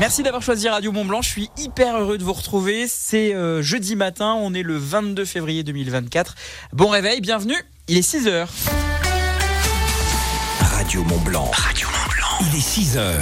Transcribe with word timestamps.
Merci 0.00 0.22
d'avoir 0.22 0.42
choisi 0.42 0.66
Radio 0.66 0.92
Mont 0.92 1.04
Blanc. 1.04 1.20
Je 1.20 1.28
suis 1.28 1.50
hyper 1.58 1.98
heureux 1.98 2.16
de 2.16 2.24
vous 2.24 2.32
retrouver. 2.32 2.86
C'est 2.88 3.34
euh, 3.34 3.60
jeudi 3.60 3.96
matin. 3.96 4.34
On 4.40 4.54
est 4.54 4.62
le 4.62 4.78
22 4.78 5.26
février 5.26 5.62
2024. 5.62 6.36
Bon 6.72 6.88
réveil, 6.88 7.20
bienvenue. 7.20 7.62
Il 7.86 7.98
est 7.98 8.02
6 8.02 8.26
heures. 8.26 8.48
Radio 10.62 11.04
Mont 11.04 11.20
Blanc. 11.20 11.50
Radio 11.52 11.86
Mont 11.88 12.14
Blanc. 12.14 12.48
Il 12.50 12.56
est 12.56 12.62
6 12.62 12.96
heures. 12.96 13.20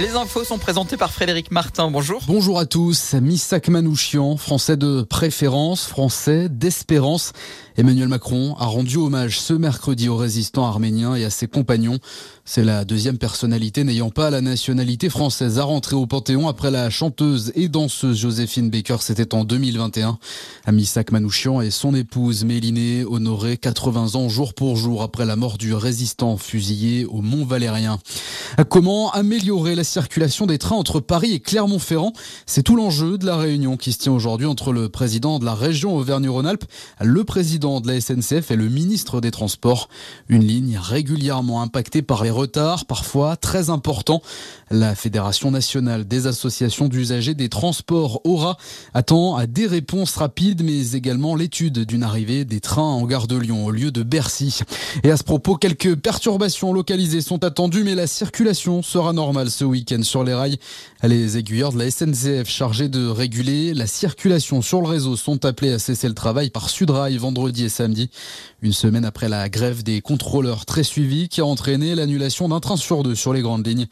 Les 0.00 0.16
infos 0.16 0.42
sont 0.42 0.58
présentées 0.58 0.96
par 0.96 1.12
Frédéric 1.12 1.52
Martin. 1.52 1.90
Bonjour. 1.90 2.22
Bonjour 2.26 2.58
à 2.58 2.66
tous. 2.66 3.14
Missak 3.14 3.68
Manouchian, 3.68 4.36
français 4.36 4.76
de 4.76 5.02
préférence, 5.02 5.86
français 5.86 6.48
d'espérance. 6.48 7.32
Emmanuel 7.76 8.08
Macron 8.08 8.54
a 8.58 8.66
rendu 8.66 8.98
hommage 8.98 9.40
ce 9.40 9.54
mercredi 9.54 10.08
aux 10.10 10.16
résistants 10.16 10.66
arméniens 10.66 11.14
et 11.14 11.24
à 11.24 11.30
ses 11.30 11.48
compagnons. 11.48 11.98
C'est 12.44 12.64
la 12.64 12.84
deuxième 12.84 13.18
personnalité 13.18 13.82
n'ayant 13.82 14.10
pas 14.10 14.28
la 14.28 14.40
nationalité 14.40 15.08
française 15.08 15.58
à 15.58 15.64
rentrer 15.64 15.96
au 15.96 16.06
Panthéon 16.06 16.48
après 16.48 16.70
la 16.70 16.90
chanteuse 16.90 17.52
et 17.54 17.68
danseuse 17.68 18.18
Joséphine 18.18 18.68
Baker. 18.68 18.96
C'était 19.00 19.34
en 19.34 19.44
2021. 19.44 20.18
Amisak 20.66 21.12
Manouchian 21.12 21.62
et 21.62 21.70
son 21.70 21.94
épouse 21.94 22.44
Mélinée 22.44 23.04
honoré 23.04 23.56
80 23.56 24.16
ans 24.16 24.28
jour 24.28 24.52
pour 24.52 24.76
jour 24.76 25.02
après 25.02 25.24
la 25.24 25.36
mort 25.36 25.56
du 25.56 25.72
résistant 25.72 26.36
fusillé 26.36 27.06
au 27.06 27.22
Mont 27.22 27.46
Valérien. 27.46 27.98
Comment 28.68 29.12
améliorer 29.12 29.76
la 29.76 29.84
circulation 29.84 30.46
des 30.46 30.58
trains 30.58 30.76
entre 30.76 31.00
Paris 31.00 31.32
et 31.32 31.40
Clermont-Ferrand? 31.40 32.12
C'est 32.44 32.62
tout 32.62 32.76
l'enjeu 32.76 33.16
de 33.16 33.24
la 33.24 33.36
réunion 33.36 33.76
qui 33.76 33.92
se 33.92 33.98
tient 33.98 34.12
aujourd'hui 34.12 34.46
entre 34.46 34.72
le 34.72 34.88
président 34.88 35.38
de 35.38 35.44
la 35.44 35.54
région 35.54 35.96
Auvergne-Rhône-Alpes, 35.96 36.64
le 37.00 37.24
président 37.24 37.61
de 37.62 37.86
la 37.86 38.00
SNCF 38.00 38.50
et 38.50 38.56
le 38.56 38.68
ministre 38.68 39.20
des 39.20 39.30
Transports. 39.30 39.88
Une 40.28 40.42
ligne 40.42 40.78
régulièrement 40.82 41.62
impactée 41.62 42.02
par 42.02 42.24
les 42.24 42.30
retards, 42.30 42.86
parfois 42.86 43.36
très 43.36 43.70
importants. 43.70 44.20
La 44.70 44.94
Fédération 44.94 45.50
nationale 45.50 46.06
des 46.08 46.26
associations 46.26 46.88
d'usagers 46.88 47.34
des 47.34 47.48
transports 47.48 48.20
aura 48.24 48.56
attend 48.94 49.36
à 49.36 49.46
des 49.46 49.66
réponses 49.66 50.16
rapides, 50.16 50.62
mais 50.64 50.92
également 50.92 51.36
l'étude 51.36 51.80
d'une 51.80 52.02
arrivée 52.02 52.44
des 52.44 52.60
trains 52.60 52.82
en 52.82 53.06
gare 53.06 53.28
de 53.28 53.36
Lyon 53.36 53.66
au 53.66 53.70
lieu 53.70 53.92
de 53.92 54.02
Bercy. 54.02 54.60
Et 55.04 55.10
à 55.10 55.16
ce 55.16 55.22
propos, 55.22 55.56
quelques 55.56 55.94
perturbations 55.94 56.72
localisées 56.72 57.20
sont 57.20 57.44
attendues, 57.44 57.84
mais 57.84 57.94
la 57.94 58.06
circulation 58.06 58.82
sera 58.82 59.12
normale 59.12 59.50
ce 59.50 59.64
week-end 59.64 60.02
sur 60.02 60.24
les 60.24 60.34
rails. 60.34 60.58
Les 61.02 61.36
aiguilleurs 61.36 61.72
de 61.72 61.78
la 61.78 61.90
SNCF 61.90 62.48
chargés 62.48 62.88
de 62.88 63.06
réguler 63.06 63.74
la 63.74 63.86
circulation 63.86 64.62
sur 64.62 64.80
le 64.80 64.88
réseau 64.88 65.16
sont 65.16 65.44
appelés 65.44 65.72
à 65.72 65.78
cesser 65.78 66.08
le 66.08 66.14
travail 66.14 66.50
par 66.50 66.70
Sudrail 66.70 67.16
vendredi 67.18 67.51
et 67.60 67.68
samedi. 67.68 68.10
Une 68.62 68.72
semaine 68.72 69.04
après 69.04 69.28
la 69.28 69.48
grève 69.48 69.82
des 69.82 70.00
contrôleurs 70.00 70.64
très 70.64 70.82
suivie 70.82 71.28
qui 71.28 71.40
a 71.40 71.46
entraîné 71.46 71.94
l'annulation 71.94 72.48
d'un 72.48 72.60
train 72.60 72.76
sur 72.76 73.02
deux 73.02 73.14
sur 73.14 73.32
les 73.32 73.42
grandes 73.42 73.66
lignes. 73.66 73.86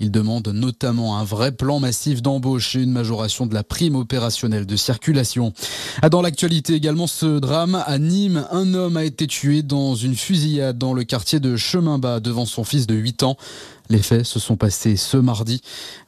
Ils 0.00 0.10
demandent 0.10 0.48
notamment 0.48 1.18
un 1.18 1.24
vrai 1.24 1.52
plan 1.52 1.78
massif 1.78 2.22
d'embauche 2.22 2.74
et 2.74 2.80
une 2.82 2.90
majoration 2.92 3.46
de 3.46 3.54
la 3.54 3.62
prime 3.62 3.96
opérationnelle 3.96 4.66
de 4.66 4.76
circulation. 4.76 5.52
Ah, 6.00 6.08
dans 6.08 6.22
l'actualité 6.22 6.74
également, 6.74 7.06
ce 7.06 7.38
drame 7.38 7.82
à 7.86 7.98
Nîmes, 7.98 8.46
un 8.50 8.74
homme 8.74 8.96
a 8.96 9.04
été 9.04 9.26
tué 9.26 9.62
dans 9.62 9.94
une 9.94 10.16
fusillade 10.16 10.78
dans 10.78 10.94
le 10.94 11.04
quartier 11.04 11.40
de 11.40 11.56
Chemin 11.56 11.98
Bas 11.98 12.20
devant 12.20 12.46
son 12.46 12.64
fils 12.64 12.86
de 12.86 12.94
8 12.94 13.22
ans. 13.22 13.36
Les 13.92 14.00
faits 14.00 14.24
se 14.24 14.38
sont 14.38 14.56
passés 14.56 14.96
ce 14.96 15.18
mardi. 15.18 15.60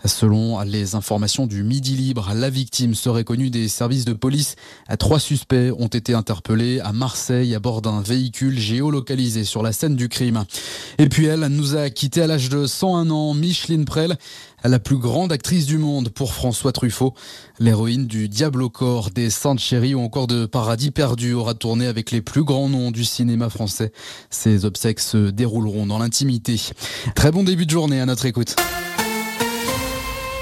Selon 0.07 0.59
les 0.63 0.95
informations 0.95 1.47
du 1.47 1.63
Midi 1.63 1.97
Libre, 1.97 2.33
la 2.35 2.49
victime 2.49 2.95
serait 2.95 3.25
connue 3.25 3.51
des 3.51 3.69
services 3.69 4.07
de 4.07 4.15
police. 4.15 4.57
Trois 4.99 5.21
suspects 5.21 5.71
ont 5.79 5.89
été 5.89 6.15
interpellés 6.15 6.81
à 6.81 6.95
Marseille 6.95 7.55
à 7.55 7.61
bord 7.61 7.83
d'un 7.83 8.01
véhicule 8.01 8.59
géolocalisé 8.59 9.45
sur 9.45 9.63
la 9.63 9.73
scène 9.73 9.97
du 9.97 10.09
crime. 10.09 10.47
Et 10.97 11.11
puis 11.11 11.27
elle 11.27 11.41
nous 11.49 11.77
a 11.77 11.91
quitté 11.91 12.23
à 12.23 12.27
l'âge 12.27 12.49
de 12.49 12.67
101 12.67 13.11
ans, 13.11 13.35
Micheline 13.35 13.85
Prel 13.85 14.17
la 14.69 14.79
plus 14.79 14.97
grande 14.97 15.33
actrice 15.33 15.67
du 15.67 15.79
monde 15.79 16.09
pour 16.09 16.33
François 16.33 16.73
Truffaut. 16.73 17.15
L'héroïne 17.59 18.07
du 18.07 18.29
Diable 18.29 18.63
au 18.63 18.71
corps, 18.71 19.11
des 19.11 19.31
Saintes 19.31 19.61
Chéries 19.61 19.95
ou 19.95 20.01
encore 20.01 20.27
de 20.27 20.47
Paradis 20.47 20.91
perdu 20.91 21.35
aura 21.35 21.55
tourné 21.55 21.87
avec 21.87 22.11
les 22.11 22.23
plus 22.23 22.45
grands 22.45 22.69
noms 22.69 22.91
du 22.91 23.05
cinéma 23.05 23.51
français. 23.51 23.93
Ces 24.31 24.65
obsèques 24.65 25.01
se 25.01 25.31
dérouleront 25.31 25.87
dans 25.87 25.99
l'intimité. 25.99 26.61
Très 27.15 27.31
bon 27.31 27.45
début 27.45 27.67
de 27.67 27.71
journée 27.71 28.01
à 28.01 28.07
notre 28.07 28.27
écoute. 28.27 28.57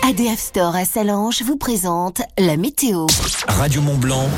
ADF 0.04 0.40
Store 0.40 0.74
à 0.74 0.84
Salange 0.84 1.42
vous 1.42 1.56
présente 1.56 2.22
la 2.36 2.56
météo. 2.56 3.06
Radio 3.46 3.80
Mont 3.80 3.96
Blanc, 3.96 4.28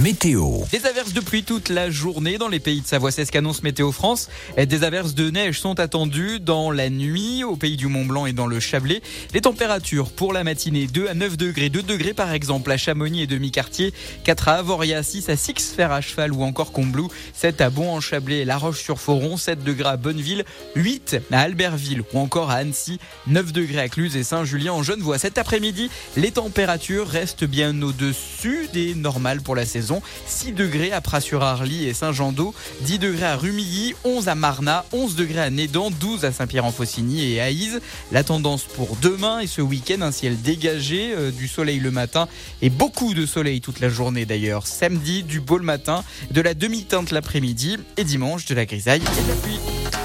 météo. 0.00 0.60
Des 0.72 0.86
averses 0.86 1.12
de 1.12 1.20
pluie 1.20 1.44
toute 1.44 1.68
la 1.68 1.90
journée 1.90 2.38
dans 2.38 2.48
les 2.48 2.58
pays 2.58 2.80
de 2.80 2.86
Savoie. 2.86 3.10
C'est 3.10 3.26
ce 3.26 3.30
qu'annonce 3.30 3.62
Météo 3.62 3.92
France. 3.92 4.30
Des 4.56 4.82
averses 4.82 5.14
de 5.14 5.28
neige 5.28 5.60
sont 5.60 5.78
attendues 5.78 6.40
dans 6.40 6.70
la 6.70 6.88
nuit 6.88 7.44
au 7.44 7.54
pays 7.54 7.76
du 7.76 7.86
Mont 7.86 8.06
Blanc 8.06 8.24
et 8.24 8.32
dans 8.32 8.46
le 8.46 8.60
Chablais. 8.60 9.02
Les 9.34 9.42
températures 9.42 10.10
pour 10.10 10.32
la 10.32 10.42
matinée 10.42 10.86
2 10.86 11.08
à 11.08 11.12
9 11.12 11.36
degrés, 11.36 11.68
2 11.68 11.82
degrés 11.82 12.14
par 12.14 12.32
exemple 12.32 12.72
à 12.72 12.78
Chamonix 12.78 13.20
et 13.20 13.26
demi-quartier, 13.26 13.92
4 14.24 14.48
à 14.48 14.52
Avoria, 14.54 15.02
6 15.02 15.28
à 15.28 15.36
Six-Fer 15.36 15.92
à 15.92 16.00
cheval 16.00 16.32
ou 16.32 16.42
encore 16.44 16.72
Combloux, 16.72 17.10
7 17.34 17.60
à 17.60 17.68
Bon-en-Chablais 17.68 18.38
et 18.38 18.44
La 18.46 18.56
Roche-sur-Foron, 18.56 19.36
7 19.36 19.62
degrés 19.62 19.90
à 19.90 19.96
Bonneville, 19.98 20.46
8 20.76 21.18
à 21.30 21.40
Albertville 21.40 22.04
ou 22.14 22.18
encore 22.18 22.50
à 22.50 22.54
Annecy, 22.54 22.98
9 23.26 23.52
degrés 23.52 23.80
à 23.80 23.88
Cluse 23.90 24.16
et 24.16 24.24
Saint-Julien 24.24 24.72
en 24.72 24.82
Genevois. 24.94 25.18
Cet 25.18 25.38
après-midi, 25.38 25.90
les 26.16 26.30
températures 26.30 27.08
restent 27.08 27.44
bien 27.44 27.80
au-dessus 27.82 28.68
des 28.72 28.94
normales 28.94 29.40
pour 29.40 29.56
la 29.56 29.66
saison. 29.66 30.02
6 30.26 30.52
degrés 30.52 30.92
à 30.92 31.00
Pras-sur-Arly 31.00 31.86
et 31.86 31.94
Saint-Jean-d'Eau, 31.94 32.54
10 32.82 32.98
degrés 33.00 33.26
à 33.26 33.36
Rumilly, 33.36 33.94
11 34.04 34.28
à 34.28 34.34
Marna, 34.34 34.84
11 34.92 35.16
degrés 35.16 35.40
à 35.40 35.50
Nédan, 35.50 35.90
12 35.90 36.24
à 36.24 36.32
Saint-Pierre-en-Faucigny 36.32 37.32
et 37.32 37.40
à 37.40 37.50
Ise. 37.50 37.80
La 38.12 38.22
tendance 38.22 38.62
pour 38.62 38.96
demain 38.96 39.40
et 39.40 39.46
ce 39.46 39.60
week-end, 39.60 40.00
un 40.02 40.12
ciel 40.12 40.40
dégagé, 40.40 41.12
euh, 41.16 41.30
du 41.30 41.48
soleil 41.48 41.80
le 41.80 41.90
matin 41.90 42.28
et 42.62 42.70
beaucoup 42.70 43.14
de 43.14 43.26
soleil 43.26 43.60
toute 43.60 43.80
la 43.80 43.88
journée 43.88 44.26
d'ailleurs. 44.26 44.66
Samedi, 44.66 45.24
du 45.24 45.40
beau 45.40 45.58
le 45.58 45.64
matin, 45.64 46.04
de 46.30 46.40
la 46.40 46.54
demi-teinte 46.54 47.10
l'après-midi 47.10 47.78
et 47.96 48.04
dimanche, 48.04 48.44
de 48.46 48.54
la 48.54 48.64
grisaille 48.64 49.02
et 49.02 49.22
de 49.22 49.28
la 49.28 49.34
pluie. 49.34 50.03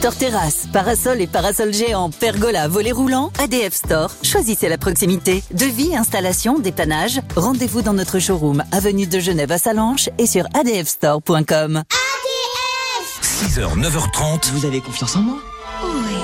Store 0.00 0.16
Terrasse, 0.16 0.66
parasol 0.72 1.20
et 1.20 1.26
parasol 1.26 1.74
géant, 1.74 2.08
pergola, 2.08 2.68
volet 2.68 2.90
roulant, 2.90 3.30
ADF 3.38 3.74
Store. 3.74 4.10
Choisissez 4.22 4.70
la 4.70 4.78
proximité. 4.78 5.44
Devis, 5.52 5.94
installation, 5.94 6.58
dépannage. 6.58 7.20
Rendez-vous 7.36 7.82
dans 7.82 7.92
notre 7.92 8.18
showroom, 8.18 8.64
avenue 8.72 9.06
de 9.06 9.18
Genève 9.20 9.52
à 9.52 9.58
Salanches 9.58 10.08
et 10.16 10.24
sur 10.24 10.46
adfstore.com. 10.54 11.76
ADF 11.76 13.20
6h, 13.22 13.78
9h30. 13.78 14.52
Vous 14.52 14.64
avez 14.64 14.80
confiance 14.80 15.16
en 15.16 15.20
moi 15.20 15.36
Oui. 15.84 16.14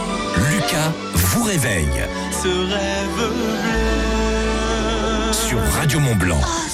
Lucas 0.55 0.93
vous 1.13 1.45
réveille. 1.45 1.85
Ce 2.33 2.49
rêve 2.49 3.29
bleu. 3.29 3.73
Sur 5.33 5.61
Radio 5.79 6.01
Mont 6.01 6.17
Blanc. 6.17 6.41
Oh, 6.43 6.66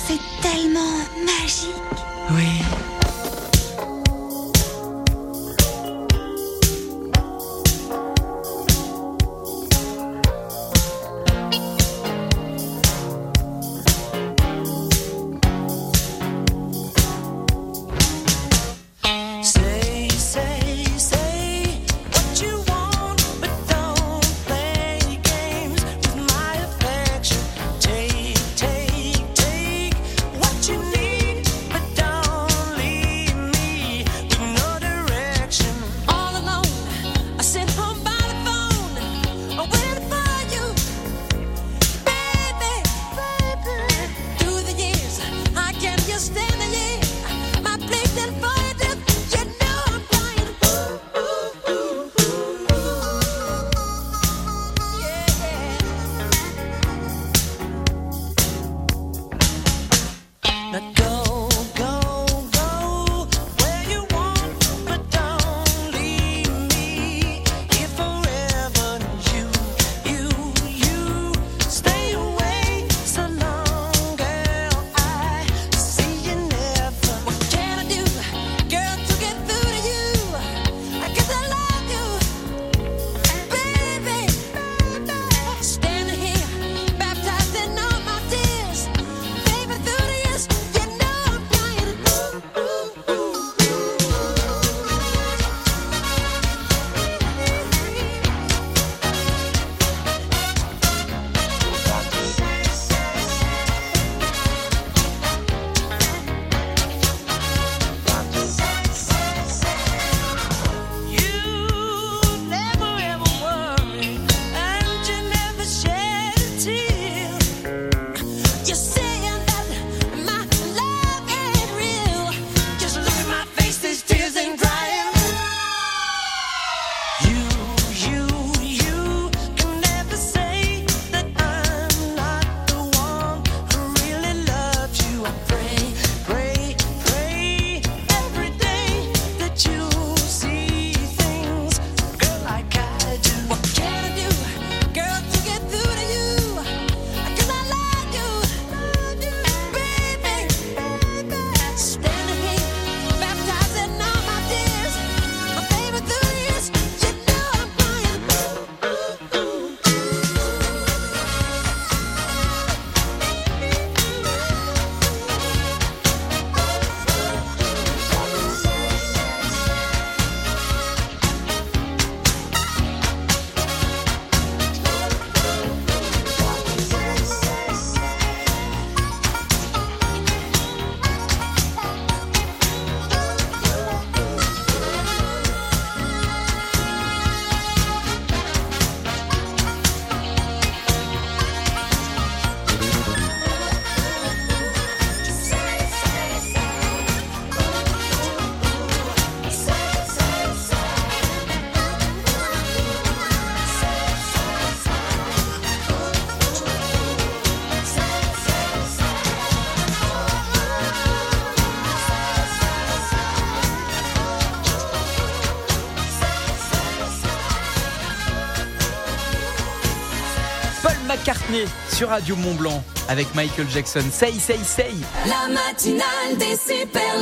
sur 221.92 222.08
Radio 222.08 222.36
Mont 222.36 222.54
Blanc 222.54 222.82
avec 223.08 223.34
Michael 223.34 223.68
Jackson. 223.68 224.02
Say, 224.10 224.32
say, 224.32 224.58
say. 224.64 224.92
La 225.26 225.52
matinale 225.52 226.36
des 226.38 226.56
super 226.56 227.16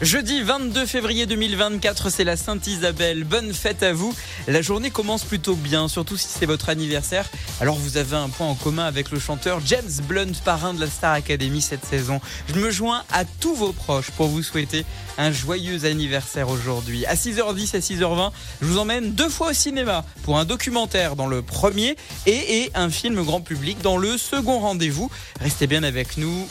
Jeudi 0.00 0.42
22 0.42 0.86
février 0.86 1.26
2024, 1.26 2.08
c'est 2.08 2.22
la 2.22 2.36
Sainte-Isabelle. 2.36 3.24
Bonne 3.24 3.52
fête 3.52 3.82
à 3.82 3.92
vous. 3.92 4.14
La 4.46 4.62
journée 4.62 4.90
commence 4.92 5.24
plutôt 5.24 5.56
bien, 5.56 5.88
surtout 5.88 6.16
si 6.16 6.28
c'est 6.28 6.46
votre 6.46 6.68
anniversaire. 6.68 7.28
Alors 7.60 7.74
vous 7.74 7.96
avez 7.96 8.14
un 8.14 8.28
point 8.28 8.46
en 8.46 8.54
commun 8.54 8.84
avec 8.84 9.10
le 9.10 9.18
chanteur 9.18 9.58
James 9.66 9.90
Blunt, 10.04 10.34
parrain 10.44 10.72
de 10.72 10.78
la 10.78 10.86
Star 10.86 11.14
Academy 11.14 11.60
cette 11.60 11.84
saison. 11.84 12.20
Je 12.48 12.60
me 12.60 12.70
joins 12.70 13.02
à 13.12 13.24
tous 13.24 13.56
vos 13.56 13.72
proches 13.72 14.12
pour 14.12 14.28
vous 14.28 14.44
souhaiter 14.44 14.84
un 15.18 15.32
joyeux 15.32 15.84
anniversaire 15.84 16.48
aujourd'hui. 16.48 17.04
À 17.06 17.16
6h10 17.16 17.76
et 17.76 17.80
6h20, 17.80 18.30
je 18.62 18.66
vous 18.66 18.78
emmène 18.78 19.14
deux 19.14 19.28
fois 19.28 19.48
au 19.48 19.52
cinéma 19.52 20.04
pour 20.22 20.38
un 20.38 20.44
documentaire 20.44 21.16
dans 21.16 21.26
le 21.26 21.42
premier 21.42 21.96
et, 22.26 22.62
et 22.62 22.70
un 22.76 22.88
film 22.88 23.24
grand 23.24 23.40
public 23.40 23.82
dans 23.82 23.96
le 23.96 24.16
second 24.16 24.60
rendez-vous. 24.60 25.10
Restez 25.40 25.66
bien 25.66 25.82
avec 25.82 26.18
nous. 26.18 26.46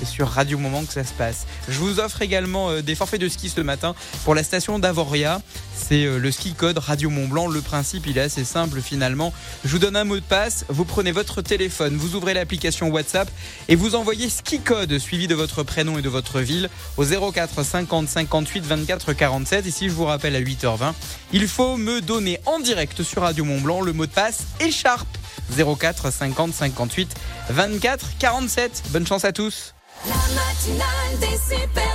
C'est 0.00 0.06
sur 0.06 0.28
Radio 0.28 0.56
Moment 0.56 0.82
que 0.84 0.94
ça 0.94 1.04
se 1.04 1.12
passe. 1.12 1.46
Je 1.68 1.78
vous 1.78 2.00
offre 2.00 2.22
également 2.22 2.70
euh, 2.70 2.80
des 2.80 2.94
forfaits 2.94 3.20
de 3.20 3.28
ski 3.28 3.50
ce 3.50 3.60
matin 3.60 3.94
pour 4.24 4.34
la 4.34 4.42
station 4.42 4.78
d'Avoria. 4.78 5.42
C'est 5.74 6.06
euh, 6.06 6.16
le 6.16 6.30
ski 6.30 6.54
code 6.54 6.78
Radio 6.78 7.10
Mont 7.10 7.28
Blanc. 7.28 7.48
Le 7.48 7.60
principe, 7.60 8.06
il 8.06 8.16
est 8.16 8.22
assez 8.22 8.44
simple 8.44 8.80
finalement. 8.80 9.34
Je 9.62 9.72
vous 9.72 9.78
donne 9.78 9.96
un 9.96 10.04
mot 10.04 10.16
de 10.16 10.24
passe. 10.24 10.64
Vous 10.70 10.86
prenez 10.86 11.12
votre 11.12 11.42
téléphone, 11.42 11.96
vous 11.98 12.14
ouvrez 12.14 12.32
l'application 12.32 12.88
WhatsApp 12.88 13.30
et 13.68 13.76
vous 13.76 13.94
envoyez 13.94 14.30
ski 14.30 14.60
code 14.60 14.96
suivi 14.98 15.26
de 15.26 15.34
votre 15.34 15.62
prénom 15.64 15.98
et 15.98 16.02
de 16.02 16.08
votre 16.08 16.40
ville 16.40 16.70
au 16.96 17.04
04 17.04 17.62
50 17.62 18.08
58 18.08 18.64
24 18.64 19.12
47. 19.12 19.66
Et 19.66 19.70
si 19.70 19.90
je 19.90 19.94
vous 19.94 20.06
rappelle 20.06 20.34
à 20.34 20.40
8h20, 20.40 20.94
il 21.34 21.46
faut 21.46 21.76
me 21.76 22.00
donner 22.00 22.40
en 22.46 22.58
direct 22.58 23.02
sur 23.02 23.20
Radio 23.20 23.44
Mont 23.44 23.60
Blanc 23.60 23.82
le 23.82 23.92
mot 23.92 24.06
de 24.06 24.10
passe 24.10 24.44
écharpe 24.60 25.18
04 25.54 26.10
50 26.10 26.54
58 26.54 27.14
24 27.50 28.06
47. 28.18 28.82
Bonne 28.92 29.06
chance 29.06 29.26
à 29.26 29.32
tous. 29.32 29.74
La 30.06 30.14
matinale 30.34 31.18
des 31.20 31.36
super 31.36 31.90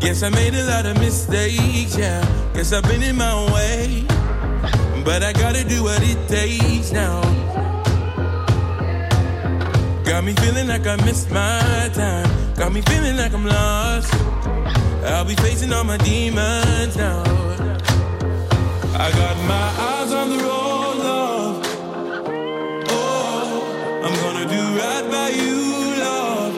Guess 0.00 0.22
I 0.22 0.30
made 0.30 0.54
a 0.54 0.64
lot 0.64 0.86
of 0.86 0.98
mistakes, 0.98 1.96
yeah. 1.96 2.24
Guess 2.52 2.72
I've 2.72 2.82
been 2.84 3.02
in 3.02 3.16
my 3.16 3.52
way. 3.54 4.04
But 5.04 5.22
I 5.22 5.32
gotta 5.32 5.62
do 5.64 5.84
what 5.84 6.02
it 6.02 6.28
takes 6.28 6.90
now. 6.90 7.22
Got 10.04 10.24
me 10.24 10.34
feeling 10.34 10.68
like 10.68 10.86
I 10.86 10.96
missed 11.04 11.30
my 11.30 11.90
time. 11.94 12.54
Got 12.56 12.72
me 12.72 12.80
feeling 12.82 13.16
like 13.16 13.32
I'm 13.32 13.46
lost. 13.46 14.59
I'll 15.02 15.24
be 15.24 15.34
facing 15.36 15.72
all 15.72 15.84
my 15.84 15.96
demons 15.98 16.96
now. 16.96 17.22
I 18.94 19.10
got 19.12 19.36
my 19.54 19.68
eyes 19.90 20.12
on 20.12 20.28
the 20.30 20.36
road, 20.36 20.96
love. 21.08 21.66
Oh, 22.90 24.02
I'm 24.04 24.14
gonna 24.22 24.46
do 24.56 24.62
right 24.78 25.06
by 25.10 25.28
you, 25.30 25.56
love. 26.06 26.52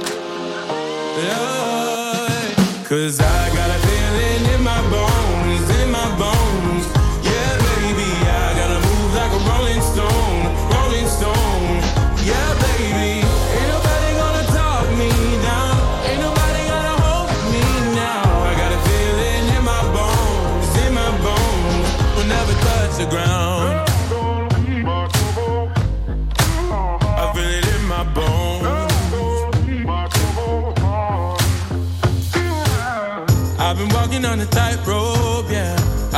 Love. 1.29 2.89
Cause 2.89 3.21
I 3.21 3.42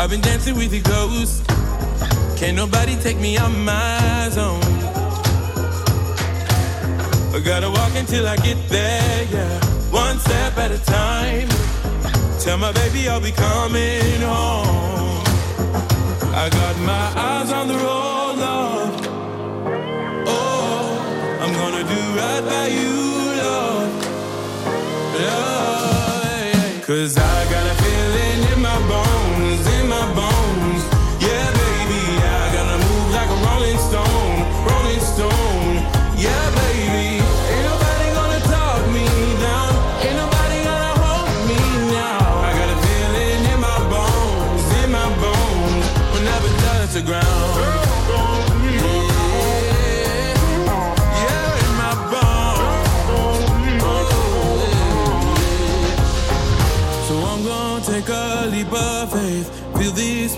I've 0.04 0.10
been 0.10 0.20
dancing 0.20 0.54
with 0.54 0.70
the 0.70 0.82
ghosts. 0.82 1.40
Can't 2.38 2.54
nobody 2.54 2.94
take 2.96 3.16
me 3.16 3.38
out 3.38 3.48
my 3.48 4.28
zone. 4.30 4.60
I 7.32 7.40
gotta 7.42 7.70
walk 7.70 7.94
until 7.96 8.28
I 8.28 8.36
get 8.36 8.58
there, 8.68 9.24
yeah. 9.32 9.64
One 9.90 10.18
step 10.18 10.58
at 10.58 10.72
a 10.72 10.78
time. 10.84 11.48
Tell 12.38 12.58
my 12.58 12.70
baby 12.72 13.08
I'll 13.08 13.18
be 13.18 13.32
coming 13.32 14.20
home. 14.20 15.24
I 16.34 16.50
got 16.50 16.76
my 16.80 17.06
eyes 17.16 17.50
on 17.50 17.66
the 17.68 17.74
road, 17.76 18.34
love. 18.44 19.06
Oh, 20.28 21.38
I'm 21.40 21.52
gonna 21.54 21.82
do 21.82 22.00
right 22.20 22.44
by 22.44 22.66
you. 22.66 22.92
Love, 23.40 23.88
yeah. 25.18 26.80
Cause 26.82 27.16
I 27.16 27.43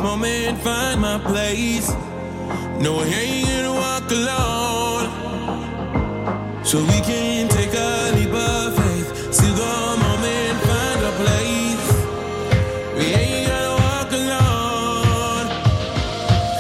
moment, 0.06 0.58
find 0.58 1.00
my 1.00 1.18
place. 1.18 1.88
No, 2.84 2.90
I 3.00 3.06
ain't 3.22 3.48
gonna 3.48 3.74
walk 3.84 4.08
alone. 4.20 5.04
So 6.64 6.76
we 6.92 6.98
can 7.08 7.48
take 7.48 7.74
a 7.74 8.12
leap 8.16 8.34
of 8.48 8.66
faith. 8.78 9.08
See 9.38 9.52
the 9.62 9.76
moment, 10.04 10.56
find 10.68 11.00
a 11.10 11.12
place. 11.22 11.86
We 12.98 13.06
ain't 13.20 13.44
gonna 13.50 13.82
walk 13.86 14.10
alone. 14.22 15.46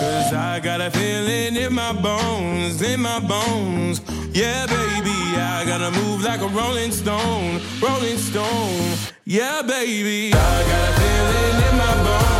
Cause 0.00 0.30
I 0.32 0.52
got 0.68 0.78
a 0.88 0.90
feeling 0.98 1.54
in 1.64 1.72
my 1.82 1.92
bones, 2.08 2.82
in 2.82 2.98
my 3.00 3.20
bones. 3.34 3.96
Yeah, 4.42 4.66
baby, 4.66 5.18
I 5.56 5.64
gotta 5.70 5.90
move 6.00 6.20
like 6.30 6.40
a 6.48 6.50
rolling 6.60 6.92
stone, 7.02 7.60
rolling 7.80 8.18
stone. 8.30 8.88
Yeah, 9.24 9.62
baby, 9.62 10.32
I 10.34 10.56
got 10.72 10.82
a 10.90 10.92
feeling 11.00 11.56
in 11.68 11.74
my 11.84 11.94
bones, 12.06 12.35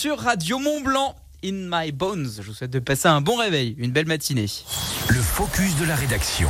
sur 0.00 0.18
Radio 0.18 0.58
Mont 0.58 0.80
Blanc. 0.80 1.14
In 1.44 1.68
My 1.70 1.92
Bones. 1.92 2.30
Je 2.38 2.46
vous 2.46 2.54
souhaite 2.54 2.70
de 2.70 2.78
passer 2.78 3.08
un 3.08 3.20
bon 3.20 3.36
réveil, 3.36 3.74
une 3.76 3.90
belle 3.90 4.06
matinée. 4.06 4.46
Le 5.10 5.20
focus 5.20 5.76
de 5.76 5.84
la 5.84 5.94
rédaction. 5.94 6.48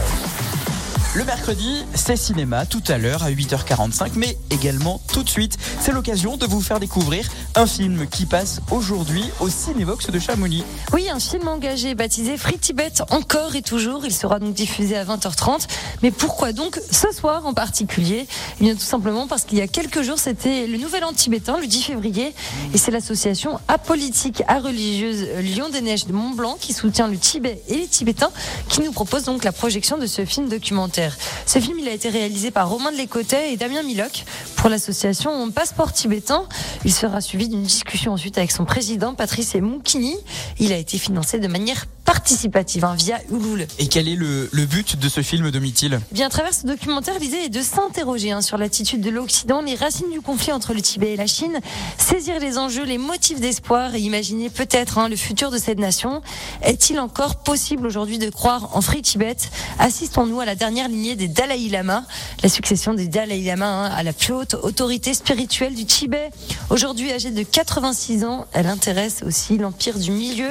Le 1.12 1.24
mercredi, 1.24 1.84
c'est 1.92 2.14
cinéma 2.14 2.66
tout 2.66 2.84
à 2.86 2.96
l'heure 2.96 3.24
à 3.24 3.32
8h45, 3.32 4.12
mais 4.14 4.38
également 4.50 5.00
tout 5.12 5.24
de 5.24 5.28
suite. 5.28 5.58
C'est 5.80 5.90
l'occasion 5.90 6.36
de 6.36 6.46
vous 6.46 6.60
faire 6.60 6.78
découvrir 6.78 7.28
un 7.56 7.66
film 7.66 8.06
qui 8.06 8.26
passe 8.26 8.60
aujourd'hui 8.70 9.24
au 9.40 9.48
Cinévox 9.48 10.08
de 10.08 10.18
Chamonix. 10.20 10.62
Oui, 10.92 11.08
un 11.10 11.18
film 11.18 11.48
engagé 11.48 11.96
baptisé 11.96 12.36
Free 12.36 12.58
Tibet 12.58 12.92
encore 13.10 13.56
et 13.56 13.62
toujours. 13.62 14.06
Il 14.06 14.14
sera 14.14 14.38
donc 14.38 14.54
diffusé 14.54 14.96
à 14.96 15.04
20h30. 15.04 15.66
Mais 16.04 16.12
pourquoi 16.12 16.52
donc 16.52 16.80
ce 16.92 17.10
soir 17.10 17.44
en 17.44 17.54
particulier? 17.54 18.28
Eh 18.60 18.64
bien 18.64 18.74
tout 18.74 18.80
simplement 18.80 19.26
parce 19.26 19.42
qu'il 19.42 19.58
y 19.58 19.62
a 19.62 19.66
quelques 19.66 20.02
jours, 20.02 20.20
c'était 20.20 20.68
le 20.68 20.78
Nouvel 20.78 21.02
An 21.02 21.12
tibétain, 21.12 21.58
le 21.58 21.66
10 21.66 21.82
février. 21.82 22.32
Et 22.72 22.78
c'est 22.78 22.92
l'association 22.92 23.58
apolitique 23.66 24.44
à 24.46 24.60
religieuse 24.60 25.26
Lyon 25.40 25.70
des 25.70 25.80
Neiges 25.80 26.06
de 26.06 26.12
Mont 26.12 26.30
Blanc 26.30 26.56
qui 26.60 26.72
soutient 26.72 27.08
le 27.08 27.18
Tibet 27.18 27.62
et 27.66 27.78
les 27.78 27.88
Tibétains 27.88 28.30
qui 28.68 28.80
nous 28.80 28.92
propose 28.92 29.24
donc 29.24 29.42
la 29.42 29.50
projection 29.50 29.98
de 29.98 30.06
ce 30.06 30.24
film 30.24 30.48
documentaire. 30.48 30.99
Ce 31.46 31.58
film, 31.58 31.78
il 31.78 31.88
a 31.88 31.92
été 31.92 32.08
réalisé 32.08 32.50
par 32.50 32.68
Romain 32.68 32.92
de 32.92 32.96
Lécotet 32.96 33.52
et 33.52 33.56
Damien 33.56 33.82
Miloc 33.82 34.24
pour 34.56 34.68
l'association 34.68 35.50
Passeport 35.50 35.92
Tibétain. 35.92 36.44
Il 36.84 36.92
sera 36.92 37.20
suivi 37.20 37.48
d'une 37.48 37.62
discussion 37.62 38.12
ensuite 38.12 38.38
avec 38.38 38.50
son 38.50 38.64
président, 38.64 39.14
Patrice 39.14 39.54
Moukini. 39.54 40.16
Il 40.58 40.72
a 40.72 40.76
été 40.76 40.98
financé 40.98 41.38
de 41.38 41.48
manière 41.48 41.86
participative 42.04 42.84
hein, 42.84 42.94
via 42.98 43.20
Ulule. 43.30 43.66
Et 43.78 43.86
quel 43.86 44.08
est 44.08 44.16
le, 44.16 44.48
le 44.52 44.66
but 44.66 44.98
de 44.98 45.08
ce 45.08 45.22
film, 45.22 45.50
Domitil? 45.50 46.00
Bien, 46.12 46.26
à 46.26 46.30
travers 46.30 46.52
ce 46.52 46.66
documentaire, 46.66 47.18
l'idée 47.20 47.36
est 47.36 47.48
de 47.48 47.62
s'interroger 47.62 48.32
hein, 48.32 48.42
sur 48.42 48.58
l'attitude 48.58 49.00
de 49.00 49.10
l'Occident, 49.10 49.62
les 49.62 49.76
racines 49.76 50.10
du 50.10 50.20
conflit 50.20 50.52
entre 50.52 50.74
le 50.74 50.82
Tibet 50.82 51.12
et 51.12 51.16
la 51.16 51.26
Chine, 51.26 51.60
saisir 51.98 52.40
les 52.40 52.58
enjeux, 52.58 52.84
les 52.84 52.98
motifs 52.98 53.40
d'espoir 53.40 53.94
et 53.94 54.00
imaginer 54.00 54.50
peut-être 54.50 54.98
hein, 54.98 55.08
le 55.08 55.16
futur 55.16 55.50
de 55.50 55.58
cette 55.58 55.78
nation. 55.78 56.20
Est-il 56.62 56.98
encore 56.98 57.36
possible 57.36 57.86
aujourd'hui 57.86 58.18
de 58.18 58.28
croire 58.28 58.76
en 58.76 58.80
Free 58.80 59.02
Tibet? 59.02 59.36
Assistons-nous 59.78 60.40
à 60.40 60.44
la 60.44 60.56
dernière 60.56 60.88
lignée 60.90 61.16
des 61.16 61.28
Dalai 61.28 61.68
Lama, 61.68 62.04
la 62.42 62.48
succession 62.48 62.92
des 62.92 63.08
Dalai 63.08 63.40
Lama 63.42 63.66
hein, 63.66 63.90
à 63.90 64.02
la 64.02 64.12
plus 64.12 64.32
haute 64.34 64.54
autorité 64.54 65.14
spirituelle 65.14 65.74
du 65.74 65.86
Tibet. 65.86 66.30
Aujourd'hui 66.68 67.12
âgée 67.12 67.30
de 67.30 67.42
86 67.42 68.24
ans, 68.24 68.46
elle 68.52 68.66
intéresse 68.66 69.22
aussi 69.26 69.56
l'empire 69.56 69.98
du 69.98 70.10
milieu. 70.10 70.50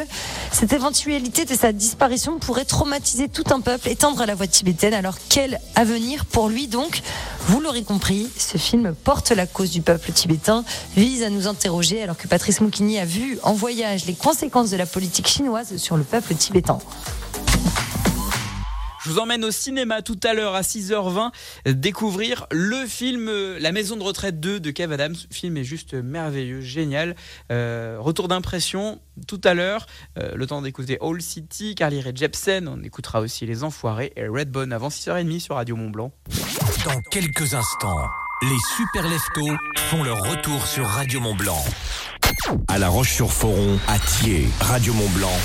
Cette 0.51 0.73
éventualité 0.73 1.45
de 1.45 1.53
sa 1.53 1.71
disparition 1.71 2.39
pourrait 2.39 2.65
traumatiser 2.65 3.29
tout 3.29 3.43
un 3.51 3.59
peuple, 3.59 3.89
étendre 3.89 4.21
à 4.21 4.25
la 4.25 4.35
voie 4.35 4.47
tibétaine. 4.47 4.93
Alors 4.93 5.17
quel 5.29 5.59
avenir 5.75 6.25
pour 6.25 6.49
lui 6.49 6.67
donc? 6.67 7.01
Vous 7.47 7.59
l'aurez 7.59 7.83
compris, 7.83 8.29
ce 8.37 8.57
film 8.57 8.93
porte 8.93 9.31
la 9.31 9.47
cause 9.47 9.71
du 9.71 9.81
peuple 9.81 10.11
tibétain, 10.11 10.63
vise 10.95 11.23
à 11.23 11.29
nous 11.29 11.47
interroger 11.47 12.01
alors 12.01 12.17
que 12.17 12.27
Patrice 12.27 12.61
Moukini 12.61 12.99
a 12.99 13.05
vu 13.05 13.39
en 13.43 13.53
voyage 13.53 14.05
les 14.05 14.13
conséquences 14.13 14.69
de 14.69 14.77
la 14.77 14.85
politique 14.85 15.27
chinoise 15.27 15.77
sur 15.77 15.97
le 15.97 16.03
peuple 16.03 16.35
tibétain. 16.35 16.79
Je 19.03 19.09
vous 19.09 19.19
emmène 19.19 19.45
au 19.45 19.51
cinéma 19.51 20.01
tout 20.01 20.19
à 20.23 20.33
l'heure 20.33 20.55
à 20.55 20.61
6h20 20.61 21.31
découvrir 21.65 22.47
le 22.51 22.85
film 22.85 23.27
euh, 23.29 23.57
La 23.59 23.71
Maison 23.71 23.95
de 23.95 24.03
retraite 24.03 24.39
2 24.39 24.59
de 24.59 24.71
Kev 24.71 24.93
Adams. 24.93 25.15
Le 25.29 25.33
film 25.33 25.57
est 25.57 25.63
juste 25.63 25.93
merveilleux, 25.93 26.61
génial. 26.61 27.15
Euh, 27.51 27.97
retour 27.99 28.27
d'impression 28.27 28.99
tout 29.27 29.39
à 29.43 29.53
l'heure. 29.53 29.85
Euh, 30.17 30.35
le 30.35 30.47
temps 30.47 30.61
d'écouter 30.61 30.97
All 31.01 31.21
City, 31.21 31.75
Carly 31.75 32.01
Rae 32.01 32.11
Jepsen. 32.13 32.67
On 32.67 32.83
écoutera 32.83 33.21
aussi 33.21 33.45
Les 33.45 33.63
Enfoirés 33.63 34.11
et 34.17 34.27
Redbone 34.27 34.73
avant 34.73 34.89
6h30 34.89 35.39
sur 35.39 35.55
Radio 35.55 35.75
Mont 35.77 35.89
Blanc. 35.89 36.11
Dans 36.85 36.99
quelques 37.09 37.53
instants, 37.53 38.07
les 38.41 38.57
super 38.75 39.07
leftos 39.07 39.55
font 39.77 40.03
leur 40.03 40.21
retour 40.29 40.65
sur 40.67 40.85
Radio 40.85 41.21
Mont 41.21 41.35
Blanc. 41.35 41.63
À 42.67 42.77
La 42.77 42.89
Roche-sur-Foron, 42.89 43.79
à 43.87 43.97
Thiers, 43.99 44.47
Radio 44.59 44.93
Mont 44.93 45.09
Blanc, 45.09 45.37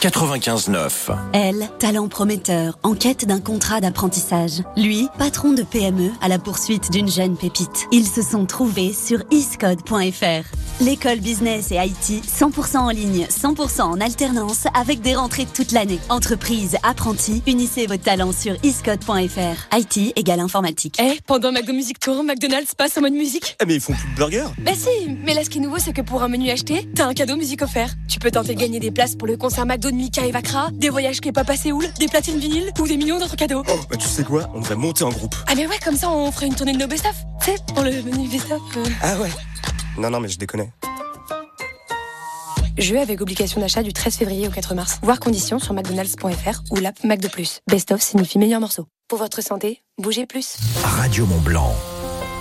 95.9. 0.00 1.16
Elle, 1.32 1.68
talent 1.80 2.06
prometteur, 2.06 2.78
en 2.84 2.94
quête 2.94 3.26
d'un 3.26 3.40
contrat 3.40 3.80
d'apprentissage. 3.80 4.62
Lui, 4.76 5.08
patron 5.18 5.52
de 5.52 5.64
PME 5.64 6.12
à 6.20 6.28
la 6.28 6.38
poursuite 6.38 6.92
d'une 6.92 7.08
jeune 7.08 7.36
pépite. 7.36 7.88
Ils 7.90 8.06
se 8.06 8.22
sont 8.22 8.46
trouvés 8.46 8.92
sur 8.92 9.24
iscode.fr. 9.32 10.54
L'école 10.80 11.18
business 11.18 11.72
et 11.72 11.78
IT 11.84 12.22
100% 12.24 12.76
en 12.76 12.90
ligne, 12.90 13.26
100% 13.28 13.80
en 13.80 14.00
alternance 14.00 14.66
avec 14.72 15.00
des 15.00 15.16
rentrées 15.16 15.46
toute 15.52 15.72
l'année. 15.72 15.98
Entreprise, 16.08 16.76
apprentis, 16.84 17.42
unissez 17.48 17.88
vos 17.88 17.96
talents 17.96 18.30
sur 18.30 18.54
iscode.fr. 18.62 19.76
IT 19.76 20.12
égale 20.16 20.38
informatique. 20.38 20.96
Eh, 21.02 21.18
pendant 21.26 21.50
McDo 21.50 21.72
Music 21.72 21.98
Tour, 21.98 22.22
McDonald's 22.22 22.76
passe 22.76 22.96
en 22.96 23.00
mode 23.00 23.14
musique. 23.14 23.56
Eh 23.60 23.66
mais 23.66 23.74
ils 23.74 23.80
font 23.80 23.94
plus 23.94 24.08
de 24.10 24.14
burgers 24.14 24.46
Bah 24.58 24.70
si, 24.76 25.16
mais 25.24 25.34
là 25.34 25.42
ce 25.42 25.50
qui 25.50 25.58
est 25.58 25.60
nouveau 25.60 25.78
c'est 25.78 25.92
que 25.92 26.02
pour 26.02 26.22
un 26.22 26.28
menu 26.28 26.48
acheté, 26.50 26.88
t'as 26.94 27.06
un 27.08 27.14
cadeau 27.14 27.34
musique 27.34 27.62
offert. 27.62 27.90
Tu 28.08 28.20
peux 28.20 28.30
tenter 28.30 28.54
de 28.54 28.60
gagner 28.60 28.78
des 28.78 28.92
places 28.92 29.16
pour 29.16 29.26
le 29.26 29.36
concert 29.36 29.66
McDo 29.66 29.87
de 29.90 29.96
Mika 29.96 30.26
et 30.26 30.30
Vakra, 30.30 30.70
des 30.72 30.88
voyages 30.90 31.20
K-pop 31.20 31.48
à 31.48 31.56
Séoul, 31.56 31.86
des 31.98 32.06
platines 32.08 32.38
vinyles 32.38 32.72
ou 32.80 32.86
des 32.86 32.96
millions 32.96 33.18
d'autres 33.18 33.36
cadeaux. 33.36 33.62
Oh, 33.68 33.78
bah 33.90 33.96
tu 33.96 34.06
sais 34.06 34.24
quoi? 34.24 34.50
On 34.54 34.60
devrait 34.60 34.76
monter 34.76 35.04
en 35.04 35.10
groupe. 35.10 35.34
Ah 35.46 35.54
mais 35.54 35.66
ouais, 35.66 35.78
comme 35.84 35.96
ça 35.96 36.10
on 36.10 36.30
ferait 36.32 36.46
une 36.46 36.54
tournée 36.54 36.72
de 36.72 36.78
nos 36.78 36.86
best-of. 36.86 37.14
Tu 37.40 37.50
sais, 37.52 37.56
pour 37.74 37.82
le 37.84 38.02
menu 38.02 38.28
best-of. 38.28 38.60
euh. 38.76 38.84
Ah 39.02 39.16
ouais 39.18 39.30
Non, 39.98 40.10
non, 40.10 40.20
mais 40.20 40.28
je 40.28 40.38
déconne. 40.38 40.70
Jeu 42.76 42.98
avec 43.00 43.20
obligation 43.20 43.60
d'achat 43.60 43.82
du 43.82 43.92
13 43.92 44.14
février 44.16 44.46
au 44.46 44.50
4 44.50 44.74
mars. 44.74 44.98
Voir 45.02 45.18
conditions 45.18 45.58
sur 45.58 45.74
mcdonalds.fr 45.74 46.62
ou 46.70 46.76
l'app 46.76 47.02
McDo+. 47.02 47.28
Best-of 47.68 48.00
signifie 48.00 48.38
meilleur 48.38 48.60
morceau. 48.60 48.86
Pour 49.08 49.18
votre 49.18 49.42
santé, 49.42 49.82
bougez 50.00 50.26
plus. 50.26 50.56
Radio 50.84 51.26
Mont 51.26 51.40
Blanc, 51.40 51.74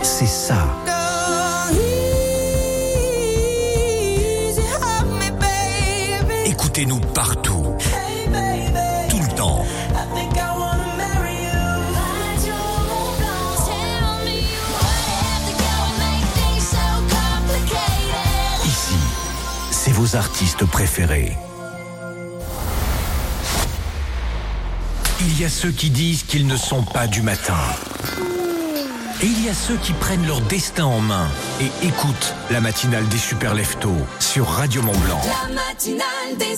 c'est 0.04 0.28
ça. 0.28 0.68
Écoutez-nous 6.78 7.00
partout. 7.00 7.66
Tout 9.10 9.20
le 9.20 9.36
temps. 9.36 9.66
Ici, 18.64 18.94
c'est 19.72 19.92
vos 19.92 20.16
artistes 20.16 20.66
préférés. 20.66 21.36
Il 25.22 25.42
y 25.42 25.46
a 25.46 25.50
ceux 25.50 25.72
qui 25.72 25.90
disent 25.90 26.22
qu'ils 26.22 26.46
ne 26.46 26.58
sont 26.58 26.84
pas 26.84 27.08
du 27.08 27.24
matin. 27.24 27.58
Et 29.20 29.26
il 29.26 29.46
y 29.46 29.50
a 29.50 29.54
ceux 29.54 29.78
qui 29.78 29.94
prennent 29.94 30.28
leur 30.28 30.42
destin 30.42 30.86
en 30.86 31.00
main 31.00 31.28
et 31.60 31.88
écoutent 31.88 32.36
la 32.52 32.62
matinale 32.62 33.08
des 33.08 33.18
super 33.18 33.56
leftos 33.56 33.96
sur 34.20 34.46
Radio 34.46 34.84
Mont 34.84 34.98
Blanc. 35.00 35.22
La 35.48 35.56
matinale 35.56 36.38
des. 36.38 36.58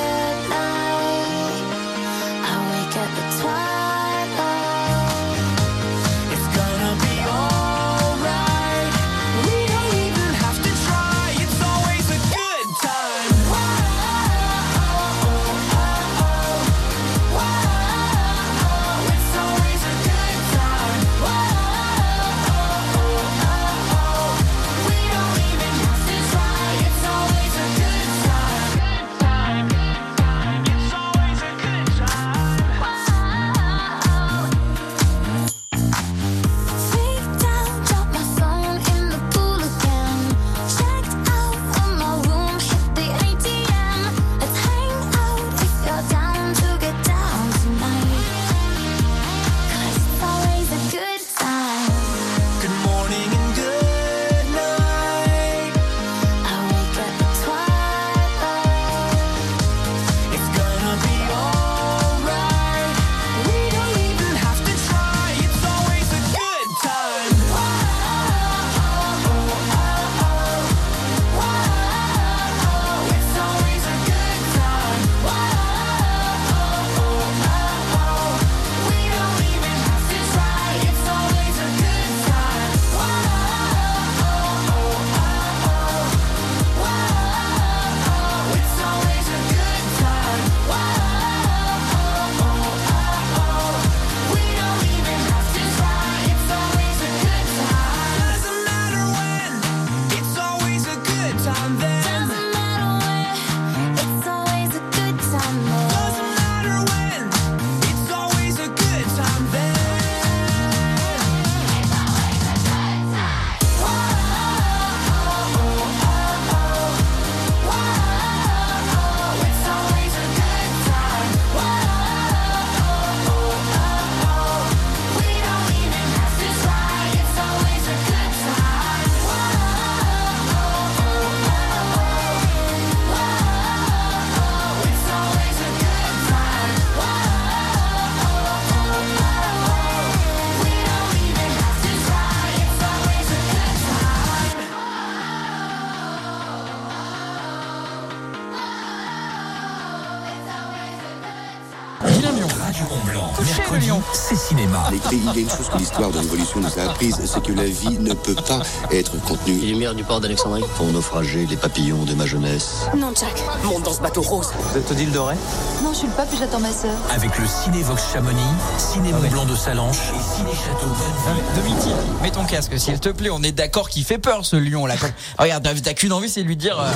Mais 155.41 155.47
il 155.79 156.30
de 156.61 156.67
nous 156.67 156.79
a 156.79 156.89
apprise, 156.91 157.17
c'est 157.25 157.41
que 157.43 157.51
la 157.53 157.65
vie 157.65 157.97
ne 157.99 158.13
peut 158.13 158.35
pas 158.35 158.59
être 158.91 159.19
contenue. 159.23 159.57
Les 159.59 159.67
lumières 159.67 159.95
du 159.95 160.03
port 160.03 160.21
d'Alexandrie 160.21 160.63
Pour 160.77 160.87
naufrager 160.87 161.45
les 161.49 161.55
papillons 161.57 162.03
de 162.05 162.13
ma 162.13 162.25
jeunesse. 162.25 162.81
Non, 162.95 163.11
Jack. 163.19 163.43
Monte 163.63 163.83
dans 163.83 163.93
ce 163.93 164.01
bateau 164.01 164.21
rose. 164.21 164.47
Vous 164.71 164.77
êtes 164.77 164.89
Odile 164.91 165.11
Doré 165.11 165.35
Non, 165.83 165.91
je 165.93 165.97
suis 165.99 166.07
le 166.07 166.13
pape 166.13 166.31
et 166.33 166.37
j'attends 166.37 166.59
ma 166.59 166.71
sœur. 166.71 166.91
Avec 167.13 167.37
le 167.37 167.45
Cinévox 167.47 168.01
Chamonix, 168.13 168.39
Ciné 168.77 169.11
Mont 169.11 169.27
Blanc 169.29 169.45
de 169.45 169.55
Salanches 169.55 169.97
et 169.97 170.35
Ciné 170.37 170.51
Château 170.51 170.87
Bonneville. 170.87 171.43
Domitil, 171.55 171.95
mets 172.21 172.31
ton 172.31 172.43
casque 172.45 172.77
s'il 172.79 172.99
te 172.99 173.09
plaît. 173.09 173.29
On 173.31 173.41
est 173.43 173.51
d'accord 173.51 173.89
qu'il 173.89 174.03
fait 174.03 174.17
peur 174.17 174.45
ce 174.45 174.55
lion 174.55 174.85
là. 174.85 174.95
Comme- 174.97 175.11
Regarde, 175.39 175.67
t'as 175.83 175.93
qu'une 175.93 176.13
envie, 176.13 176.29
c'est 176.29 176.43
de 176.43 176.47
lui 176.47 176.55
dire 176.57 176.79
euh, 176.79 176.91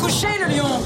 couchez 0.00 0.28
le 0.46 0.54
lion. 0.56 0.66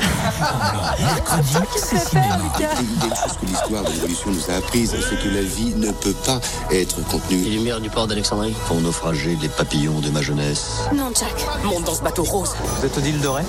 Mercredi, 1.01 1.69
c'est 1.77 1.97
une 1.97 3.11
chose 3.11 3.37
que 3.41 3.47
l'histoire 3.47 3.83
de 3.85 3.91
l'évolution 3.93 4.31
nous 4.31 4.51
a 4.55 4.59
apprise, 4.59 4.95
c'est 5.09 5.17
que 5.23 5.29
la 5.35 5.43
vie 5.43 5.75
ne 5.77 5.91
peut 5.91 6.15
pas 6.25 6.41
être 6.71 6.97
Les 6.99 7.05
contenue. 7.05 7.37
lumières 7.45 7.81
du 7.81 7.91
port 7.91 8.04
d'Alexandrie 8.07 8.55
Pour 8.67 8.81
naufrager 8.81 9.37
les 9.41 9.49
papillons 9.49 10.01
de 10.01 10.11
ma 10.11 10.23
jeunesse. 10.23 10.83
Non, 10.95 11.11
Jack. 11.19 11.35
Monte 11.65 11.85
dans 11.85 11.95
ce 11.95 12.03
bateau 12.03 12.25
rose. 12.25 12.51
Vous 12.79 12.87
êtes 12.87 12.97
Odile 12.97 13.21
Doré? 13.21 13.43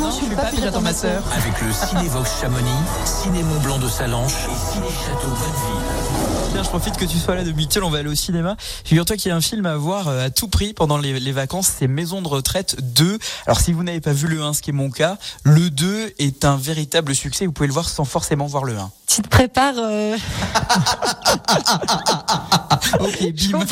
Non, 0.00 0.10
je 0.10 0.16
suis 0.16 0.26
le 0.26 0.36
pape 0.36 0.54
et 0.54 0.60
j'attends 0.60 0.80
ma 0.80 0.92
sœur. 0.92 1.22
Avec 1.32 1.60
le 1.60 1.72
Cinévox 1.72 2.40
Chamonix, 2.40 2.70
Ciné 3.04 3.42
Mont 3.42 3.60
Blanc 3.60 3.78
de 3.78 3.88
Salanches 3.88 4.32
et 4.32 4.72
Ciné 4.72 4.86
Château 4.88 5.28
Bonneville. 5.28 6.52
Tiens, 6.52 6.62
je 6.62 6.68
profite 6.68 6.96
que 6.96 7.04
tu 7.04 7.18
sois 7.18 7.34
là, 7.34 7.44
Domitil. 7.44 7.82
On 7.82 7.90
va 7.90 7.98
aller 7.98 8.08
au 8.10 8.14
cinéma. 8.14 8.56
Figure-toi 8.84 9.16
qu'il 9.16 9.30
y 9.30 9.32
a 9.32 9.36
un 9.36 9.40
film 9.40 9.64
à 9.66 9.76
voir 9.76 10.08
euh, 10.08 10.26
à 10.26 10.30
tout 10.30 10.48
prix 10.48 10.74
pendant 10.74 10.98
les, 10.98 11.18
les 11.18 11.32
vacances. 11.32 11.70
C'est 11.78 11.88
Maison 11.88 12.20
de 12.20 12.28
retraite 12.28 12.76
2. 12.94 13.18
Alors, 13.46 13.60
si 13.60 13.72
vous 13.72 13.82
n'avez 13.82 14.00
pas 14.00 14.12
vu 14.12 14.28
le 14.28 14.42
1, 14.42 14.52
ce 14.52 14.62
qui 14.62 14.70
est 14.70 14.74
mon 14.74 14.90
cas, 14.90 15.16
le 15.44 15.70
2 15.70 16.12
est 16.18 16.44
un 16.44 16.56
véritable 16.56 17.14
succès. 17.14 17.46
Vous 17.46 17.52
pouvez 17.52 17.68
le 17.68 17.72
voir 17.72 17.88
sans 17.88 18.04
forcément 18.04 18.46
voir 18.46 18.64
le 18.64 18.76
1. 18.76 18.90
Tu 19.14 19.20
te 19.20 19.28
prépares. 19.28 19.74
euh, 19.76 20.16
Ok, 23.00 23.32
bim. 23.32 23.64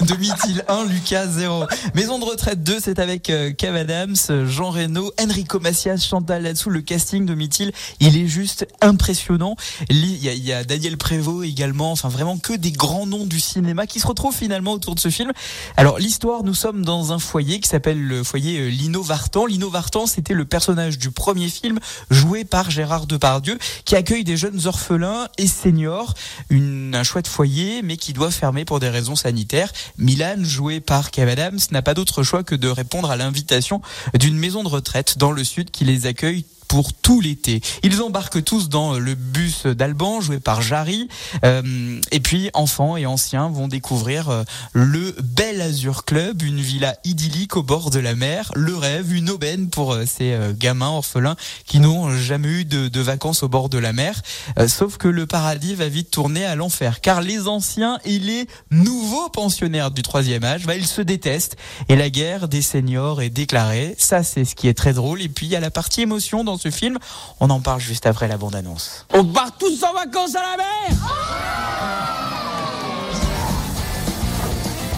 Domitil 0.06 0.64
1, 0.68 0.84
Lucas 0.86 1.26
0. 1.28 1.64
Maison 1.94 2.18
de 2.18 2.24
retraite 2.24 2.62
2, 2.62 2.78
c'est 2.80 2.98
avec 2.98 3.30
euh, 3.30 3.52
Kev 3.52 3.76
Adams, 3.76 4.16
Jean 4.46 4.70
Reno, 4.70 5.12
Enrico 5.20 5.60
Macias, 5.60 5.98
Chantal 5.98 6.42
là-dessous. 6.42 6.70
Le 6.70 6.80
casting 6.80 7.24
Domitil, 7.26 7.72
il 8.00 8.16
est 8.16 8.26
juste 8.26 8.66
impressionnant. 8.80 9.56
Il 9.90 10.04
y, 10.22 10.28
a, 10.28 10.32
il 10.32 10.44
y 10.44 10.52
a 10.52 10.64
Daniel 10.64 10.96
Prévost 10.96 11.46
également. 11.46 11.92
Enfin, 11.92 12.08
vraiment 12.08 12.38
que 12.38 12.52
des 12.52 12.72
grands 12.72 13.06
noms 13.06 13.26
du 13.26 13.38
cinéma 13.40 13.86
qui 13.86 14.00
se 14.00 14.06
retrouvent 14.06 14.34
finalement 14.34 14.72
autour 14.72 14.94
de 14.94 15.00
ce 15.00 15.08
film. 15.08 15.32
Alors, 15.76 15.98
l'histoire, 15.98 16.42
nous 16.42 16.54
sommes 16.54 16.84
dans 16.84 17.12
un 17.12 17.18
foyer 17.18 17.60
qui 17.60 17.68
s'appelle 17.68 18.02
le 18.02 18.24
foyer 18.24 18.58
euh, 18.58 18.68
Lino 18.68 19.02
Vartan. 19.02 19.46
Lino 19.46 19.70
Vartan, 19.70 20.06
c'était 20.06 20.34
le 20.34 20.44
personnage 20.44 20.98
du 20.98 21.10
premier 21.10 21.48
film 21.48 21.78
joué 22.10 22.44
par 22.44 22.70
Gérard 22.70 23.06
Depardieu 23.06 23.58
qui 23.84 23.94
accueille 23.96 24.24
des 24.24 24.36
jeunes 24.36 24.63
orphelins 24.66 25.28
et 25.38 25.46
seniors. 25.46 26.14
Une, 26.50 26.94
un 26.94 27.02
chouette 27.02 27.28
foyer, 27.28 27.82
mais 27.82 27.96
qui 27.96 28.12
doit 28.12 28.30
fermer 28.30 28.64
pour 28.64 28.80
des 28.80 28.88
raisons 28.88 29.16
sanitaires. 29.16 29.72
Milan, 29.98 30.36
joué 30.42 30.80
par 30.80 31.10
Kev 31.10 31.30
Adams, 31.30 31.58
n'a 31.70 31.82
pas 31.82 31.94
d'autre 31.94 32.22
choix 32.22 32.42
que 32.42 32.54
de 32.54 32.68
répondre 32.68 33.10
à 33.10 33.16
l'invitation 33.16 33.82
d'une 34.18 34.36
maison 34.36 34.62
de 34.62 34.68
retraite 34.68 35.18
dans 35.18 35.32
le 35.32 35.44
sud 35.44 35.70
qui 35.70 35.84
les 35.84 36.06
accueille 36.06 36.44
pour 36.68 36.92
tout 36.92 37.20
l'été. 37.20 37.60
Ils 37.82 38.02
embarquent 38.02 38.42
tous 38.42 38.68
dans 38.68 38.98
le 38.98 39.14
bus 39.14 39.66
d'Alban, 39.66 40.20
joué 40.20 40.40
par 40.40 40.62
Jarry. 40.62 41.08
Euh, 41.44 42.00
et 42.10 42.20
puis, 42.20 42.50
enfants 42.54 42.96
et 42.96 43.06
anciens 43.06 43.48
vont 43.48 43.68
découvrir 43.68 44.28
euh, 44.28 44.44
le 44.72 45.14
Bel 45.22 45.60
Azur 45.60 46.04
Club, 46.04 46.42
une 46.42 46.60
villa 46.60 46.96
idyllique 47.04 47.56
au 47.56 47.62
bord 47.62 47.90
de 47.90 47.98
la 47.98 48.14
mer. 48.14 48.50
Le 48.54 48.76
rêve, 48.76 49.12
une 49.12 49.30
aubaine 49.30 49.68
pour 49.68 49.92
euh, 49.92 50.04
ces 50.06 50.32
euh, 50.32 50.52
gamins 50.52 50.90
orphelins 50.90 51.36
qui 51.66 51.80
n'ont 51.80 52.16
jamais 52.16 52.48
eu 52.48 52.64
de, 52.64 53.00
vacances 53.00 53.42
au 53.42 53.48
bord 53.48 53.68
de 53.68 53.78
la 53.78 53.92
mer. 53.92 54.22
Sauf 54.66 54.96
que 54.96 55.08
le 55.08 55.26
paradis 55.26 55.74
va 55.74 55.88
vite 55.88 56.10
tourner 56.10 56.44
à 56.46 56.54
l'enfer, 56.54 57.00
car 57.02 57.20
les 57.20 57.48
anciens 57.48 57.98
et 58.04 58.18
les 58.18 58.46
nouveaux 58.70 59.28
pensionnaires 59.28 59.90
du 59.90 60.00
troisième 60.00 60.42
âge, 60.44 60.64
bah, 60.64 60.74
ils 60.74 60.86
se 60.86 61.02
détestent. 61.02 61.56
Et 61.88 61.96
la 61.96 62.08
guerre 62.08 62.48
des 62.48 62.62
seniors 62.62 63.20
est 63.20 63.28
déclarée. 63.28 63.94
Ça, 63.98 64.22
c'est 64.22 64.46
ce 64.46 64.54
qui 64.54 64.68
est 64.68 64.74
très 64.74 64.94
drôle. 64.94 65.20
Et 65.20 65.28
puis, 65.28 65.46
il 65.46 65.50
y 65.50 65.56
a 65.56 65.60
la 65.60 65.70
partie 65.70 66.00
émotion 66.00 66.44
dans 66.44 66.53
ce 66.58 66.70
film. 66.70 66.98
On 67.40 67.50
en 67.50 67.60
parle 67.60 67.80
juste 67.80 68.06
après 68.06 68.28
la 68.28 68.36
bande-annonce. 68.36 69.06
On 69.12 69.24
part 69.24 69.56
tous 69.58 69.82
en 69.84 69.92
vacances 69.92 70.34
à 70.34 70.40
la 70.42 70.56
mer 70.56 72.04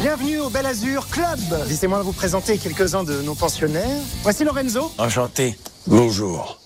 Bienvenue 0.01 0.38
au 0.40 0.51
Bel 0.51 0.66
Azur 0.66 1.09
Club. 1.09 1.38
Laissez-moi 1.69 2.03
vous 2.03 2.12
présenter 2.12 2.59
quelques-uns 2.59 3.03
de 3.03 3.23
nos 3.23 3.35
pensionnaires. 3.35 4.01
Voici 4.23 4.45
Lorenzo. 4.45 4.92
Enchanté. 4.99 5.59
Bonjour. 5.87 6.59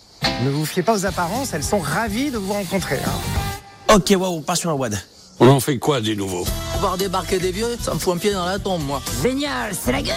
Ne 0.44 0.50
vous 0.50 0.66
fiez 0.66 0.83
pas 0.83 0.94
aux 0.94 1.07
apparences, 1.07 1.55
elles 1.55 1.62
sont 1.64 1.79
ravies 1.79 2.31
de 2.31 2.38
vous 2.38 2.53
rencontrer. 2.53 2.98
hein. 3.05 3.94
Ok, 3.94 4.12
waouh, 4.18 4.40
pas 4.40 4.57
sur 4.57 4.70
un 4.70 4.74
wad. 4.74 4.98
On 5.42 5.48
en 5.48 5.59
fait 5.59 5.79
quoi 5.79 6.03
des 6.03 6.14
nouveaux? 6.14 6.44
Voir 6.81 6.98
débarquer 6.98 7.38
des 7.38 7.50
vieux, 7.50 7.79
ça 7.81 7.94
me 7.94 7.98
fout 7.98 8.14
un 8.14 8.18
pied 8.18 8.33
dans 8.33 8.44
la 8.44 8.59
tombe, 8.59 8.83
moi. 8.85 9.00
Génial, 9.22 9.72
c'est 9.72 9.90
la 9.92 10.03
guerre 10.03 10.16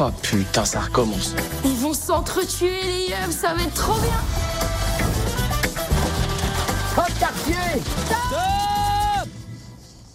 Oh 0.00 0.10
putain, 0.22 0.66
ça 0.66 0.80
recommence. 0.80 1.34
Ils 1.64 1.76
vont 1.76 1.94
s'entretuer, 1.94 2.82
les 2.82 3.08
yeux, 3.08 3.30
ça 3.30 3.54
va 3.54 3.62
être 3.62 3.74
trop 3.74 3.98
bien. 3.98 4.20
Oh, 6.98 7.00
quartier 7.18 7.54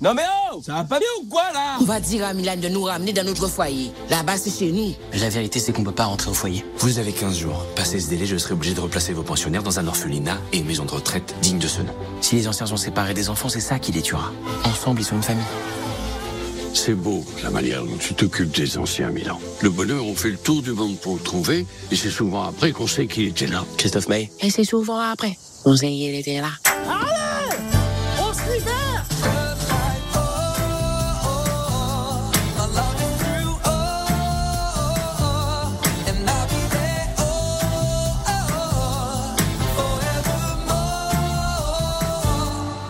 Non 0.02 0.14
mais 0.14 0.24
oh 0.52 0.62
Ça 0.66 0.74
va 0.74 0.84
pas 0.84 1.00
bien 1.00 1.08
ou 1.22 1.26
quoi 1.26 1.44
là? 1.54 1.78
On 1.80 1.86
va 1.86 2.00
dire 2.00 2.26
à 2.26 2.34
Milan 2.34 2.58
de 2.58 2.68
nous 2.68 2.84
ramener 2.84 3.14
dans 3.14 3.24
notre 3.24 3.48
foyer. 3.48 3.92
Là-bas, 4.10 4.38
c'est 4.38 4.50
chez 4.52 4.72
nous. 4.72 4.94
La 5.14 5.30
vérité, 5.30 5.60
c'est 5.60 5.72
qu'on 5.72 5.84
peut 5.84 5.92
pas 5.92 6.06
rentrer 6.06 6.30
au 6.30 6.34
foyer. 6.34 6.66
Vous 6.80 7.00
avez 7.00 7.14
15 7.14 7.38
jours. 7.38 7.66
Passé 7.76 8.00
ce 8.00 8.10
délai, 8.10 8.26
je 8.26 8.38
serai 8.38 8.54
obligé 8.54 8.74
de 8.74 8.82
replacer 8.82 9.14
vos 9.14 9.24
pensionnaires 9.24 9.64
dans 9.64 9.80
un 9.80 9.88
orphelinat 9.88 10.38
et 10.52 10.58
une 10.58 10.66
maison 10.66 10.86
de 10.86 10.92
retraite 10.92 11.34
digne 11.42 11.60
de 11.60 11.68
ce 11.68 11.82
nom. 11.82 11.94
Si 12.22 12.36
les 12.36 12.48
anciens 12.48 12.66
sont 12.66 12.78
séparés 12.78 13.14
des 13.14 13.30
enfants, 13.30 13.50
c'est 13.50 13.62
ça 13.62 13.80
qui 13.80 13.92
les 13.94 14.02
tuera. 14.02 14.32
Ensemble, 14.66 15.00
ils 15.02 15.06
sont 15.06 15.16
une 15.16 15.24
famille. 15.24 15.44
C'est 16.74 16.94
beau, 16.94 17.24
la 17.42 17.50
manière 17.50 17.86
dont 17.86 17.96
tu 17.98 18.14
t'occupes 18.14 18.54
des 18.54 18.78
anciens 18.78 19.10
Milan. 19.10 19.40
Le 19.62 19.70
bonheur, 19.70 20.06
on 20.06 20.14
fait 20.14 20.32
le 20.32 20.38
tour 20.38 20.62
du 20.62 20.72
monde 20.74 20.98
pour 21.00 21.16
le 21.16 21.22
trouver, 21.22 21.66
et 21.90 21.96
c'est 21.96 22.10
souvent 22.10 22.44
après 22.44 22.74
qu'on 22.74 22.86
sait 22.86 23.08
qu'il 23.08 23.28
était 23.28 23.48
là. 23.48 23.64
Christophe 23.78 24.10
May 24.10 24.30
Et 24.42 24.50
c'est 24.50 24.66
souvent 24.66 25.00
après. 25.00 25.38
On 25.64 25.78
sait 25.78 25.88
qu'il 25.88 26.14
était 26.14 26.42
là. 26.42 26.50
Allez 26.66 27.75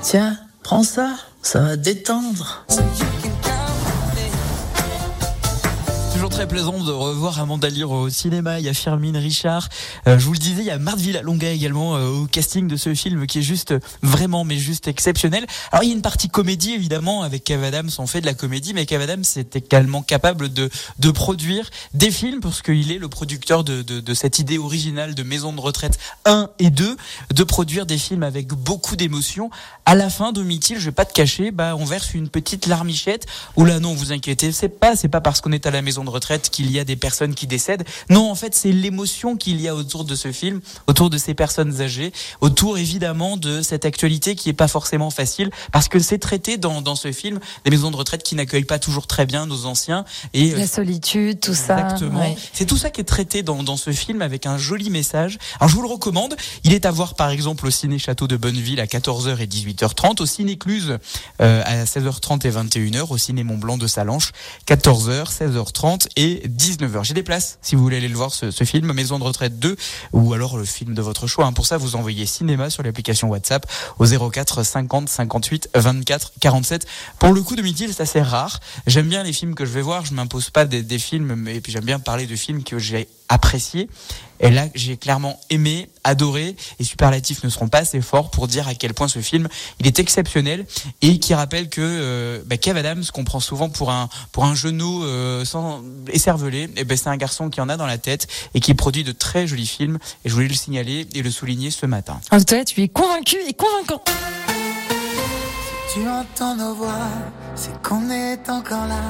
Tiens, 0.07 0.37
prends 0.61 0.83
ça, 0.83 1.15
ça 1.41 1.61
va 1.61 1.75
te 1.75 1.81
détendre. 1.81 2.63
Très 6.35 6.47
plaisant 6.49 6.83
de 6.83 6.91
revoir 6.91 7.39
Amanda 7.39 7.69
Lear 7.69 7.89
au 7.89 8.09
cinéma. 8.09 8.59
Il 8.59 8.65
y 8.65 8.69
a 8.69 8.73
Firmine 8.73 9.15
Richard. 9.15 9.69
Euh, 10.05 10.19
je 10.19 10.25
vous 10.25 10.33
le 10.33 10.37
disais, 10.37 10.63
il 10.63 10.65
y 10.65 10.69
a 10.69 10.77
Marthe 10.77 10.99
Villalonga 10.99 11.49
également 11.49 11.95
euh, 11.95 12.09
au 12.09 12.25
casting 12.25 12.67
de 12.67 12.75
ce 12.75 12.93
film 12.93 13.25
qui 13.25 13.39
est 13.39 13.41
juste 13.41 13.71
euh, 13.71 13.79
vraiment, 14.01 14.43
mais 14.43 14.57
juste 14.57 14.89
exceptionnel. 14.89 15.45
Alors 15.71 15.85
il 15.85 15.87
y 15.87 15.91
a 15.93 15.95
une 15.95 16.01
partie 16.01 16.27
comédie 16.27 16.73
évidemment 16.73 17.23
avec 17.23 17.45
Kev 17.45 17.63
Adams. 17.63 17.89
On 17.99 18.05
fait 18.05 18.19
de 18.19 18.25
la 18.25 18.33
comédie, 18.33 18.73
mais 18.73 18.85
Kev 18.85 19.01
Adams 19.01 19.23
est 19.37 19.55
également 19.55 20.01
capable 20.01 20.51
de 20.51 20.69
de 20.99 21.11
produire 21.11 21.69
des 21.93 22.11
films 22.11 22.41
parce 22.41 22.61
qu'il 22.61 22.91
est 22.91 22.99
le 22.99 23.07
producteur 23.07 23.63
de, 23.63 23.81
de 23.81 24.13
cette 24.13 24.37
idée 24.37 24.57
originale 24.57 25.15
de 25.15 25.23
Maison 25.23 25.53
de 25.53 25.61
retraite 25.61 25.97
1 26.25 26.49
et 26.59 26.69
2, 26.69 26.97
de 27.33 27.43
produire 27.45 27.85
des 27.85 27.97
films 27.97 28.23
avec 28.23 28.47
beaucoup 28.47 28.97
d'émotion. 28.97 29.51
À 29.85 29.95
la 29.95 30.09
fin, 30.09 30.33
Domitil, 30.33 30.79
je 30.79 30.85
vais 30.85 30.91
pas 30.91 31.05
te 31.05 31.13
cacher, 31.13 31.51
bah 31.51 31.77
on 31.77 31.85
verse 31.85 32.13
une 32.13 32.27
petite 32.27 32.67
larmichette. 32.67 33.25
Ou 33.55 33.63
là 33.63 33.79
non, 33.79 33.93
vous 33.93 34.11
inquiétez, 34.11 34.51
c'est 34.51 34.67
pas 34.67 34.97
c'est 34.97 35.07
pas 35.07 35.21
parce 35.21 35.39
qu'on 35.39 35.53
est 35.53 35.65
à 35.65 35.71
la 35.71 35.81
maison 35.81 36.03
de 36.03 36.09
retraite 36.09 36.24
qu'il 36.49 36.71
y 36.71 36.79
a 36.79 36.83
des 36.83 36.95
personnes 36.95 37.35
qui 37.35 37.47
décèdent. 37.47 37.83
Non, 38.09 38.29
en 38.29 38.35
fait, 38.35 38.53
c'est 38.55 38.71
l'émotion 38.71 39.35
qu'il 39.35 39.61
y 39.61 39.67
a 39.67 39.75
autour 39.75 40.05
de 40.05 40.15
ce 40.15 40.31
film, 40.31 40.61
autour 40.87 41.09
de 41.09 41.17
ces 41.17 41.33
personnes 41.33 41.81
âgées, 41.81 42.11
autour 42.41 42.77
évidemment 42.77 43.37
de 43.37 43.61
cette 43.61 43.85
actualité 43.85 44.35
qui 44.35 44.49
est 44.49 44.53
pas 44.53 44.67
forcément 44.67 45.09
facile 45.09 45.49
parce 45.71 45.87
que 45.87 45.99
c'est 45.99 46.17
traité 46.17 46.57
dans 46.57 46.81
dans 46.81 46.95
ce 46.95 47.11
film 47.11 47.39
des 47.63 47.71
maisons 47.71 47.91
de 47.91 47.95
retraite 47.95 48.23
qui 48.23 48.35
n'accueillent 48.35 48.65
pas 48.65 48.79
toujours 48.79 49.07
très 49.07 49.25
bien 49.25 49.45
nos 49.45 49.65
anciens 49.65 50.05
et 50.33 50.53
euh, 50.53 50.57
La 50.57 50.67
solitude, 50.67 51.39
tout 51.39 51.53
ça. 51.53 51.79
Exactement. 51.79 52.19
ouais. 52.19 52.35
C'est 52.53 52.65
tout 52.65 52.77
ça 52.77 52.89
qui 52.89 53.01
est 53.01 53.05
traité 53.05 53.43
dans, 53.43 53.63
dans 53.63 53.77
ce 53.77 53.91
film 53.91 54.21
avec 54.21 54.45
un 54.45 54.57
joli 54.57 54.89
message. 54.89 55.37
Alors 55.59 55.69
je 55.69 55.75
vous 55.75 55.81
le 55.81 55.87
recommande. 55.87 56.35
Il 56.63 56.73
est 56.73 56.85
à 56.85 56.91
voir 56.91 57.15
par 57.15 57.29
exemple 57.29 57.67
au 57.67 57.69
Ciné 57.69 57.99
Château 57.99 58.27
de 58.27 58.37
Bonneville 58.37 58.79
à 58.79 58.85
14h 58.85 59.39
et 59.39 59.47
18h30, 59.47 60.21
au 60.21 60.25
Ciné 60.25 60.57
Cluse 60.57 60.97
euh, 61.41 61.61
à 61.65 61.83
16h30 61.85 62.47
et 62.47 62.51
21h, 62.51 63.07
au 63.09 63.17
Ciné 63.17 63.43
Mont 63.43 63.57
Blanc 63.57 63.77
de 63.77 63.87
Salanches 63.87 64.31
14h, 64.67 65.31
16h30 65.31 66.04
et 66.15 66.43
19h. 66.47 67.03
J'ai 67.03 67.13
des 67.13 67.23
places 67.23 67.57
si 67.61 67.75
vous 67.75 67.83
voulez 67.83 67.97
aller 67.97 68.07
le 68.07 68.15
voir 68.15 68.33
ce, 68.33 68.51
film 68.63 68.93
Maison 68.93 69.19
de 69.19 69.23
retraite 69.23 69.59
2 69.59 69.75
ou 70.13 70.33
alors 70.33 70.57
le 70.57 70.65
film 70.65 70.93
de 70.93 71.01
votre 71.01 71.27
choix. 71.27 71.45
hein. 71.45 71.53
Pour 71.53 71.65
ça 71.65 71.77
vous 71.77 71.95
envoyez 71.95 72.25
cinéma 72.25 72.69
sur 72.69 72.83
l'application 72.83 73.27
WhatsApp 73.29 73.65
au 73.99 74.05
04 74.05 74.63
50 74.63 75.09
58 75.09 75.69
24 75.75 76.33
47. 76.39 76.87
Pour 77.19 77.33
le 77.33 77.41
coup 77.41 77.55
de 77.55 77.61
midi, 77.61 77.87
c'est 77.91 78.01
assez 78.01 78.21
rare. 78.21 78.59
J'aime 78.87 79.07
bien 79.07 79.23
les 79.23 79.33
films 79.33 79.55
que 79.55 79.65
je 79.65 79.71
vais 79.71 79.81
voir. 79.81 80.05
Je 80.05 80.13
m'impose 80.13 80.49
pas 80.49 80.65
des, 80.65 80.83
des 80.83 80.99
films, 80.99 81.35
mais 81.35 81.59
puis 81.61 81.71
j'aime 81.71 81.85
bien 81.85 81.99
parler 81.99 82.25
de 82.25 82.35
films 82.35 82.63
que 82.63 82.79
j'ai 82.79 83.07
appréciés. 83.29 83.89
Et 84.39 84.49
là, 84.49 84.67
j'ai 84.75 84.97
clairement 84.97 85.39
aimé, 85.49 85.89
adoré, 86.03 86.55
et 86.79 86.83
superlatifs 86.83 87.43
ne 87.43 87.49
seront 87.49 87.67
pas 87.67 87.79
assez 87.79 88.01
forts 88.01 88.31
pour 88.31 88.47
dire 88.47 88.67
à 88.67 88.75
quel 88.75 88.93
point 88.93 89.07
ce 89.07 89.19
film, 89.19 89.47
il 89.79 89.87
est 89.87 89.99
exceptionnel, 89.99 90.65
et 91.01 91.19
qui 91.19 91.33
rappelle 91.33 91.69
que 91.69 91.81
euh, 91.81 92.41
bah, 92.45 92.57
Kev 92.57 92.77
Adams, 92.77 93.03
qu'on 93.13 93.23
prend 93.23 93.39
souvent 93.39 93.69
pour 93.69 93.91
un 93.91 94.09
pour 94.31 94.45
un 94.45 94.55
genou 94.55 95.03
euh, 95.03 95.45
sans 95.45 95.81
écervelé, 96.11 96.69
et 96.75 96.83
ben 96.83 96.97
c'est 96.97 97.09
un 97.09 97.17
garçon 97.17 97.49
qui 97.49 97.61
en 97.61 97.69
a 97.69 97.77
dans 97.77 97.87
la 97.87 97.97
tête 97.97 98.27
et 98.53 98.59
qui 98.59 98.73
produit 98.73 99.03
de 99.03 99.11
très 99.11 99.47
jolis 99.47 99.67
films. 99.67 99.97
Et 100.23 100.29
je 100.29 100.33
voulais 100.33 100.47
le 100.47 100.53
signaler 100.53 101.07
et 101.13 101.21
le 101.21 101.31
souligner 101.31 101.71
ce 101.71 101.85
matin. 101.85 102.19
En 102.31 102.39
tout 102.39 102.45
cas, 102.45 102.63
tu 102.63 102.81
es 102.81 102.87
convaincu 102.87 103.37
et 103.47 103.53
convaincant. 103.53 104.03
Tu 105.93 106.07
entends 106.07 106.55
nos 106.55 106.75
voix, 106.75 107.07
c'est 107.55 107.81
qu'on 107.81 108.09
est 108.09 108.49
encore 108.49 108.87
là 108.87 109.01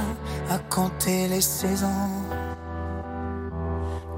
à 0.51 0.59
compter 0.59 1.27
les 1.27 1.41
saisons. 1.41 1.87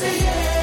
Tout 0.00 0.06
essayé, 0.06 0.59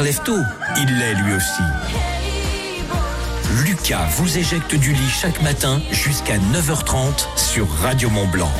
Super 0.00 0.04
lefto, 0.04 0.38
il 0.78 0.98
l'est 0.98 1.14
lui 1.14 1.34
aussi. 1.34 1.62
Lucas 3.64 4.08
vous 4.16 4.38
éjecte 4.38 4.74
du 4.74 4.92
lit 4.94 5.10
chaque 5.10 5.42
matin 5.42 5.82
jusqu'à 5.90 6.38
9h30 6.38 7.26
sur 7.36 7.68
Radio 7.68 8.08
Mont 8.08 8.26
Blanc. 8.28 8.52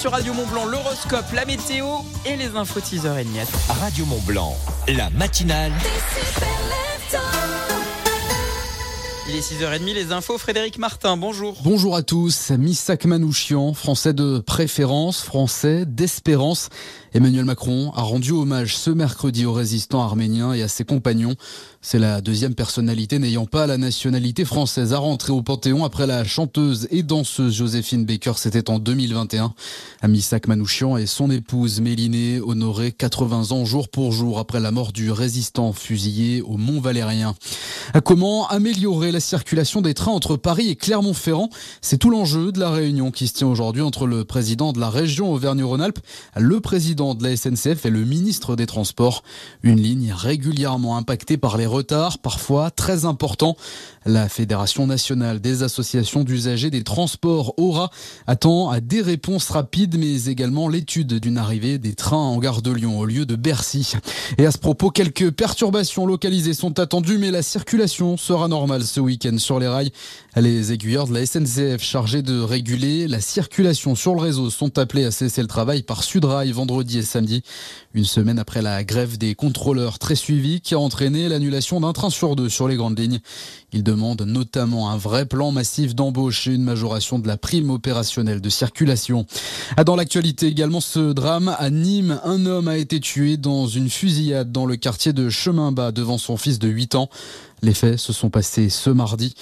Sur 0.00 0.12
Radio 0.12 0.32
Mont 0.32 0.46
Blanc, 0.46 0.64
l'horoscope, 0.64 1.30
la 1.34 1.44
météo 1.44 1.86
et 2.24 2.34
les 2.34 2.56
infos 2.56 2.80
6h30. 2.80 3.26
Radio 3.80 4.06
Mont 4.06 4.22
Blanc, 4.26 4.56
la 4.88 5.10
matinale. 5.10 5.72
Il 9.28 9.36
est 9.36 9.40
6h30, 9.40 9.92
les 9.92 10.10
infos, 10.12 10.38
Frédéric 10.38 10.78
Martin, 10.78 11.18
bonjour. 11.18 11.58
Bonjour 11.62 11.96
à 11.96 12.02
tous. 12.02 12.50
Missak 12.50 13.04
Manouchian, 13.04 13.74
français 13.74 14.14
de 14.14 14.38
préférence, 14.38 15.20
français 15.20 15.84
d'espérance. 15.86 16.70
Emmanuel 17.12 17.44
Macron 17.44 17.90
a 17.96 18.02
rendu 18.02 18.30
hommage 18.30 18.76
ce 18.76 18.88
mercredi 18.88 19.44
aux 19.44 19.52
résistants 19.52 20.02
arméniens 20.02 20.52
et 20.52 20.62
à 20.62 20.68
ses 20.68 20.84
compagnons. 20.84 21.34
C'est 21.82 21.98
la 21.98 22.20
deuxième 22.20 22.54
personnalité 22.54 23.18
n'ayant 23.18 23.46
pas 23.46 23.66
la 23.66 23.78
nationalité 23.78 24.44
française 24.44 24.92
à 24.92 24.98
rentrer 24.98 25.32
au 25.32 25.42
Panthéon 25.42 25.84
après 25.84 26.06
la 26.06 26.22
chanteuse 26.22 26.86
et 26.90 27.02
danseuse 27.02 27.54
Joséphine 27.54 28.04
Baker. 28.04 28.34
C'était 28.36 28.70
en 28.70 28.78
2021. 28.78 29.54
Missak 30.06 30.46
Manouchian 30.46 30.98
et 30.98 31.06
son 31.06 31.30
épouse 31.30 31.80
Mélinée 31.80 32.38
honorés 32.40 32.92
80 32.92 33.50
ans 33.50 33.64
jour 33.64 33.88
pour 33.88 34.12
jour 34.12 34.38
après 34.38 34.60
la 34.60 34.70
mort 34.70 34.92
du 34.92 35.10
résistant 35.10 35.72
fusillé 35.72 36.42
au 36.42 36.58
Mont 36.58 36.80
Valérien. 36.80 37.34
Comment 38.04 38.46
améliorer 38.48 39.10
la 39.10 39.20
circulation 39.20 39.80
des 39.80 39.94
trains 39.94 40.12
entre 40.12 40.36
Paris 40.36 40.68
et 40.68 40.76
Clermont-Ferrand? 40.76 41.48
C'est 41.80 41.98
tout 41.98 42.10
l'enjeu 42.10 42.52
de 42.52 42.60
la 42.60 42.70
réunion 42.70 43.10
qui 43.10 43.26
se 43.26 43.32
tient 43.32 43.48
aujourd'hui 43.48 43.82
entre 43.82 44.06
le 44.06 44.24
président 44.24 44.72
de 44.72 44.78
la 44.78 44.90
région 44.90 45.32
Auvergne-Rhône-Alpes, 45.32 45.98
le 46.36 46.60
président 46.60 46.99
de 47.00 47.24
la 47.24 47.36
SNCF 47.36 47.86
et 47.86 47.90
le 47.90 48.04
ministre 48.04 48.56
des 48.56 48.66
Transports. 48.66 49.22
Une 49.62 49.80
ligne 49.80 50.12
régulièrement 50.12 50.96
impactée 50.96 51.38
par 51.38 51.56
les 51.56 51.66
retards, 51.66 52.18
parfois 52.18 52.70
très 52.70 53.06
importants. 53.06 53.56
La 54.06 54.30
Fédération 54.30 54.86
nationale 54.86 55.40
des 55.40 55.62
associations 55.62 56.24
d'usagers 56.24 56.70
des 56.70 56.84
transports 56.84 57.52
Aura 57.58 57.90
attend 58.26 58.70
à 58.70 58.80
des 58.80 59.02
réponses 59.02 59.50
rapides, 59.50 59.98
mais 59.98 60.24
également 60.24 60.68
l'étude 60.68 61.20
d'une 61.20 61.36
arrivée 61.36 61.76
des 61.76 61.92
trains 61.92 62.16
en 62.16 62.38
gare 62.38 62.62
de 62.62 62.70
Lyon 62.70 62.98
au 62.98 63.04
lieu 63.04 63.26
de 63.26 63.36
Bercy. 63.36 63.92
Et 64.38 64.46
à 64.46 64.52
ce 64.52 64.56
propos, 64.56 64.90
quelques 64.90 65.30
perturbations 65.30 66.06
localisées 66.06 66.54
sont 66.54 66.78
attendues, 66.78 67.18
mais 67.18 67.30
la 67.30 67.42
circulation 67.42 68.16
sera 68.16 68.48
normale 68.48 68.84
ce 68.84 69.00
week-end 69.00 69.36
sur 69.36 69.60
les 69.60 69.68
rails. 69.68 69.92
Les 70.34 70.72
aiguilleurs 70.72 71.06
de 71.06 71.12
la 71.12 71.26
SNCF 71.26 71.82
chargés 71.82 72.22
de 72.22 72.40
réguler 72.40 73.06
la 73.06 73.20
circulation 73.20 73.94
sur 73.96 74.14
le 74.14 74.22
réseau 74.22 74.48
sont 74.48 74.78
appelés 74.78 75.04
à 75.04 75.10
cesser 75.10 75.42
le 75.42 75.48
travail 75.48 75.82
par 75.82 76.04
Sudrail 76.04 76.52
vendredi 76.52 77.00
et 77.00 77.02
samedi. 77.02 77.42
Une 77.92 78.04
semaine 78.04 78.38
après 78.38 78.62
la 78.62 78.82
grève 78.82 79.18
des 79.18 79.34
contrôleurs 79.34 79.98
très 79.98 80.14
suivie 80.14 80.62
qui 80.62 80.74
a 80.74 80.78
entraîné 80.78 81.28
l'annulation 81.28 81.80
d'un 81.80 81.92
train 81.92 82.08
sur 82.08 82.34
deux 82.34 82.48
sur 82.48 82.66
les 82.66 82.76
grandes 82.76 82.98
lignes. 82.98 83.20
Ils 83.72 83.82
demandent 83.82 84.22
notamment 84.22 84.90
un 84.90 84.96
vrai 84.96 85.26
plan 85.26 85.52
massif 85.52 85.94
d'embauche 85.94 86.46
et 86.46 86.54
une 86.54 86.62
majoration 86.62 87.18
de 87.18 87.28
la 87.28 87.36
prime 87.36 87.70
opérationnelle 87.70 88.40
de 88.40 88.48
circulation. 88.48 89.26
Ah, 89.76 89.84
Dans 89.84 89.96
l'actualité 89.96 90.46
également, 90.46 90.80
ce 90.80 91.12
drame 91.12 91.54
à 91.58 91.70
Nîmes, 91.70 92.20
un 92.24 92.46
homme 92.46 92.68
a 92.68 92.76
été 92.76 93.00
tué 93.00 93.36
dans 93.36 93.66
une 93.66 93.88
fusillade 93.88 94.52
dans 94.52 94.66
le 94.66 94.76
quartier 94.76 95.12
de 95.12 95.28
Chemin 95.30 95.72
Bas 95.72 95.92
devant 95.92 96.18
son 96.18 96.36
fils 96.36 96.58
de 96.58 96.68
8 96.68 96.94
ans. 96.96 97.08
Les 97.62 97.74
faits 97.74 97.98
se 97.98 98.12
sont 98.12 98.30
passés 98.30 98.70
ce 98.70 98.90
mardi. 98.90 99.34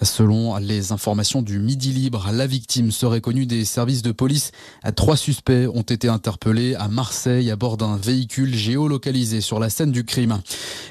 Selon 0.00 0.56
les 0.56 0.92
informations 0.92 1.42
du 1.42 1.58
Midi 1.58 1.92
Libre, 1.92 2.30
la 2.32 2.46
victime 2.46 2.90
serait 2.90 3.20
connue 3.20 3.46
des 3.46 3.64
services 3.64 4.02
de 4.02 4.12
police. 4.12 4.52
Trois 4.94 5.16
suspects 5.16 5.68
ont 5.74 5.82
été 5.82 6.08
interpellés 6.08 6.74
à 6.74 6.88
Marseille 6.88 7.50
à 7.50 7.56
bord 7.56 7.76
d'un 7.76 7.96
véhicule 7.96 8.54
géolocalisé 8.54 9.40
sur 9.40 9.58
la 9.58 9.68
scène 9.68 9.92
du 9.92 10.04
crime. 10.04 10.40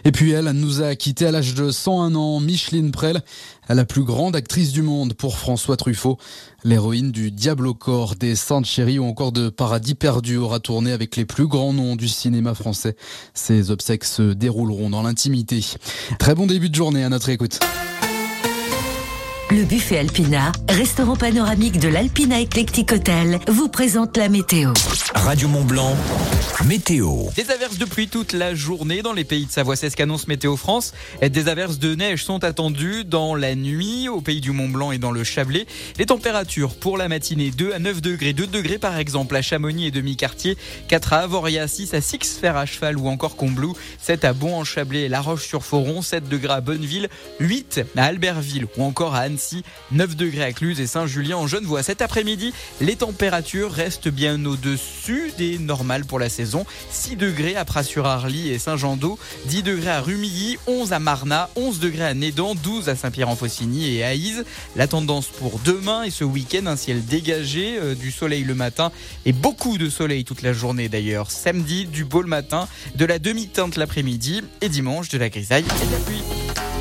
Et 0.04 0.12
puis 0.12 0.32
elle 0.32 0.52
nous 0.52 0.82
a 0.82 0.96
quitté 0.96 1.26
à 1.26 1.32
l'âge 1.32 1.56
de 1.56 1.72
101 1.72 2.14
ans, 2.16 2.40
Micheline 2.40 2.92
Prel, 2.92 3.22
la 3.74 3.86
plus 3.86 4.04
grande 4.04 4.36
actrice 4.36 4.72
du 4.72 4.84
monde 4.84 5.14
pour 5.14 5.38
François 5.38 5.78
Truffaut. 5.78 6.18
L'héroïne 6.64 7.12
du 7.12 7.32
Diable 7.32 7.68
au 7.68 7.74
corps, 7.74 8.16
des 8.16 8.36
Saintes 8.36 8.66
Chéries 8.66 9.00
ou 9.00 9.06
encore 9.06 9.32
de 9.32 9.50
Paradis 9.50 9.96
perdu 9.96 10.38
aura 10.38 10.60
tourné 10.60 10.92
avec 10.92 11.16
les 11.16 11.26
plus 11.26 11.48
grands 11.48 11.74
noms 11.74 11.96
du 11.96 12.08
cinéma 12.08 12.54
français. 12.54 12.96
Ces 13.34 13.72
obsèques 13.72 14.06
se 14.06 14.34
dérouleront 14.34 14.90
dans 14.90 15.02
l'intimité. 15.02 15.66
Très 16.20 16.36
bon 16.36 16.46
début 16.46 16.70
de 16.70 16.76
journée 16.76 17.04
à 17.04 17.10
notre 17.10 17.30
écoute. 17.30 17.60
Le 19.56 19.64
buffet 19.64 20.00
Alpina, 20.00 20.52
restaurant 20.68 21.16
panoramique 21.16 21.80
de 21.80 21.88
l'Alpina 21.88 22.42
Eclectic 22.42 22.92
Hotel, 22.92 23.40
vous 23.48 23.70
présente 23.70 24.18
la 24.18 24.28
météo. 24.28 24.74
Radio 25.14 25.48
Mont 25.48 25.64
Blanc, 25.64 25.96
météo. 26.66 27.30
Des 27.38 27.50
averses 27.52 27.78
de 27.78 27.86
pluie 27.86 28.10
toute 28.10 28.34
la 28.34 28.54
journée 28.54 29.02
dans 29.02 29.14
les 29.14 29.24
pays 29.24 29.46
de 29.46 29.52
Savoie, 29.52 29.78
c'est 29.78 29.90
ce 29.90 29.96
qu'annonce 29.96 30.28
Météo 30.28 30.58
France. 30.58 30.94
Et 31.22 31.30
Des 31.30 31.48
averses 31.48 31.80
de 31.80 31.96
neige 31.96 32.26
sont 32.26 32.44
attendues 32.44 33.06
dans 33.06 33.34
la 33.34 33.56
nuit 33.56 34.10
au 34.10 34.20
pays 34.20 34.42
du 34.42 34.52
Mont 34.52 34.68
Blanc 34.68 34.92
et 34.92 34.98
dans 34.98 35.12
le 35.12 35.24
Chablais. 35.24 35.68
Les 35.98 36.06
températures 36.06 36.76
pour 36.76 36.98
la 36.98 37.08
matinée 37.08 37.52
2 37.52 37.72
à 37.72 37.80
9 37.80 38.02
degrés, 38.02 38.34
2 38.34 38.48
degrés 38.48 38.78
par 38.78 38.98
exemple 38.98 39.38
à 39.38 39.42
Chamonix 39.42 39.88
et 39.88 39.92
demi-quartier, 39.92 40.58
4 40.90 41.14
à 41.14 41.18
Avoria, 41.20 41.66
6 41.70 41.94
à 41.94 42.02
Six-Fer 42.02 42.58
à 42.58 42.66
Cheval 42.66 42.98
ou 42.98 43.08
encore 43.08 43.38
Combloux, 43.38 43.74
7 44.02 44.26
à 44.26 44.34
Bon 44.34 44.54
en 44.54 44.66
Chablais 44.66 45.04
et 45.04 45.10
La 45.10 45.22
Roche-sur-Foron, 45.22 46.02
7 46.02 46.28
degrés 46.28 46.56
à 46.56 46.62
Bonneville, 46.62 47.08
8 47.40 47.82
à 47.96 48.04
Albertville 48.04 48.68
ou 48.78 48.84
encore 48.84 49.16
à 49.16 49.20
Annecy, 49.20 49.45
9 49.92 50.16
degrés 50.16 50.44
à 50.44 50.54
Cluse 50.54 50.80
et 50.80 50.88
Saint-Julien 50.88 51.38
en 51.38 51.48
Genevois. 51.48 51.84
Cet 51.84 52.02
après-midi, 52.02 52.54
les 52.82 52.96
températures 52.96 53.72
restent 53.72 54.08
bien 54.08 54.44
au-dessus 54.46 55.32
des 55.38 55.58
normales 55.58 56.06
pour 56.06 56.20
la 56.20 56.30
saison. 56.30 56.66
6 56.90 57.16
degrés 57.16 57.56
à 57.56 57.66
Pras-sur-Arly 57.66 58.50
et 58.50 58.60
Saint-Jean-d'Eau, 58.60 59.20
10 59.46 59.64
degrés 59.64 59.92
à 59.92 60.02
Rumilly, 60.02 60.58
11 60.68 60.94
à 60.94 61.00
Marna, 61.00 61.50
11 61.56 61.80
degrés 61.80 62.06
à 62.06 62.14
Nédan, 62.14 62.56
12 62.56 62.90
à 62.90 62.96
Saint-Pierre-en-Faucigny 62.96 63.96
et 63.96 64.04
à 64.04 64.16
Ise. 64.16 64.46
La 64.76 64.88
tendance 64.88 65.28
pour 65.28 65.60
demain 65.60 66.04
et 66.04 66.12
ce 66.12 66.24
week-end, 66.24 66.66
un 66.66 66.76
ciel 66.76 67.06
dégagé, 67.06 67.78
euh, 67.78 67.96
du 67.96 68.12
soleil 68.12 68.44
le 68.44 68.56
matin 68.56 68.92
et 69.26 69.34
beaucoup 69.34 69.78
de 69.78 69.90
soleil 69.90 70.24
toute 70.24 70.42
la 70.42 70.54
journée 70.54 70.90
d'ailleurs. 70.90 71.32
Samedi, 71.32 71.86
du 71.86 72.06
beau 72.06 72.22
le 72.22 72.28
matin, 72.28 72.68
de 72.96 73.06
la 73.06 73.20
demi-teinte 73.20 73.76
l'après-midi 73.76 74.42
et 74.62 74.70
dimanche, 74.70 75.10
de 75.10 75.18
la 75.18 75.30
grisaille 75.30 75.66
et 75.66 75.86
de 75.86 75.92
la 75.92 76.00
pluie. 76.00 76.75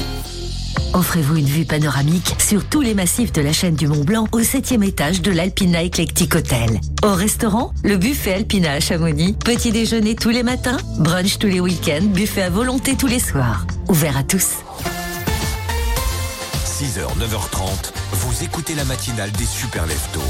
Offrez-vous 0.93 1.37
une 1.37 1.47
vue 1.47 1.65
panoramique 1.65 2.37
sur 2.39 2.65
tous 2.65 2.81
les 2.81 2.95
massifs 2.95 3.33
de 3.33 3.43
la 3.43 3.53
chaîne 3.53 3.75
du 3.75 3.87
Mont 3.87 4.05
Blanc 4.05 4.29
au 4.33 4.43
septième 4.43 4.83
étage 4.83 5.23
de 5.23 5.31
l'Alpina 5.31 5.83
Eclectic 5.83 6.35
Hotel. 6.35 6.81
Au 7.03 7.15
restaurant, 7.15 7.73
le 7.83 7.97
buffet 7.97 8.35
Alpina 8.35 8.73
à 8.73 8.81
Chamonix. 8.81 9.35
Petit 9.35 9.73
déjeuner 9.73 10.15
tous 10.15 10.31
les 10.31 10.43
matins, 10.43 10.79
brunch 10.99 11.39
tous 11.39 11.49
les 11.49 11.61
week-ends, 11.61 12.05
buffet 12.05 12.43
à 12.43 12.51
volonté 12.51 12.97
tous 12.97 13.09
les 13.09 13.19
soirs. 13.19 13.67
Ouvert 13.89 14.17
à 14.17 14.23
tous. 14.23 14.49
6h, 16.65 17.07
9h30, 17.19 17.93
vous 18.13 18.45
écoutez 18.45 18.75
la 18.75 18.85
matinale 18.85 19.31
des 19.33 19.47
super 19.47 19.87
leftos. 19.87 20.21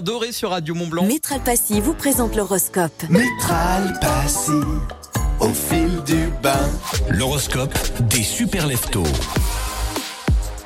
Doré 0.00 0.32
sur 0.32 0.50
Radio 0.50 0.74
Mont 0.74 0.86
Blanc. 0.86 1.04
Métral 1.04 1.40
Passy 1.42 1.80
vous 1.80 1.94
présente 1.94 2.36
l'horoscope. 2.36 3.04
Métral 3.08 3.98
Passy, 4.00 4.50
au 5.40 5.48
fil 5.48 6.02
du 6.04 6.28
bain. 6.42 6.68
L'horoscope 7.10 7.72
des 8.08 8.22
super 8.22 8.66
leftos. 8.66 9.04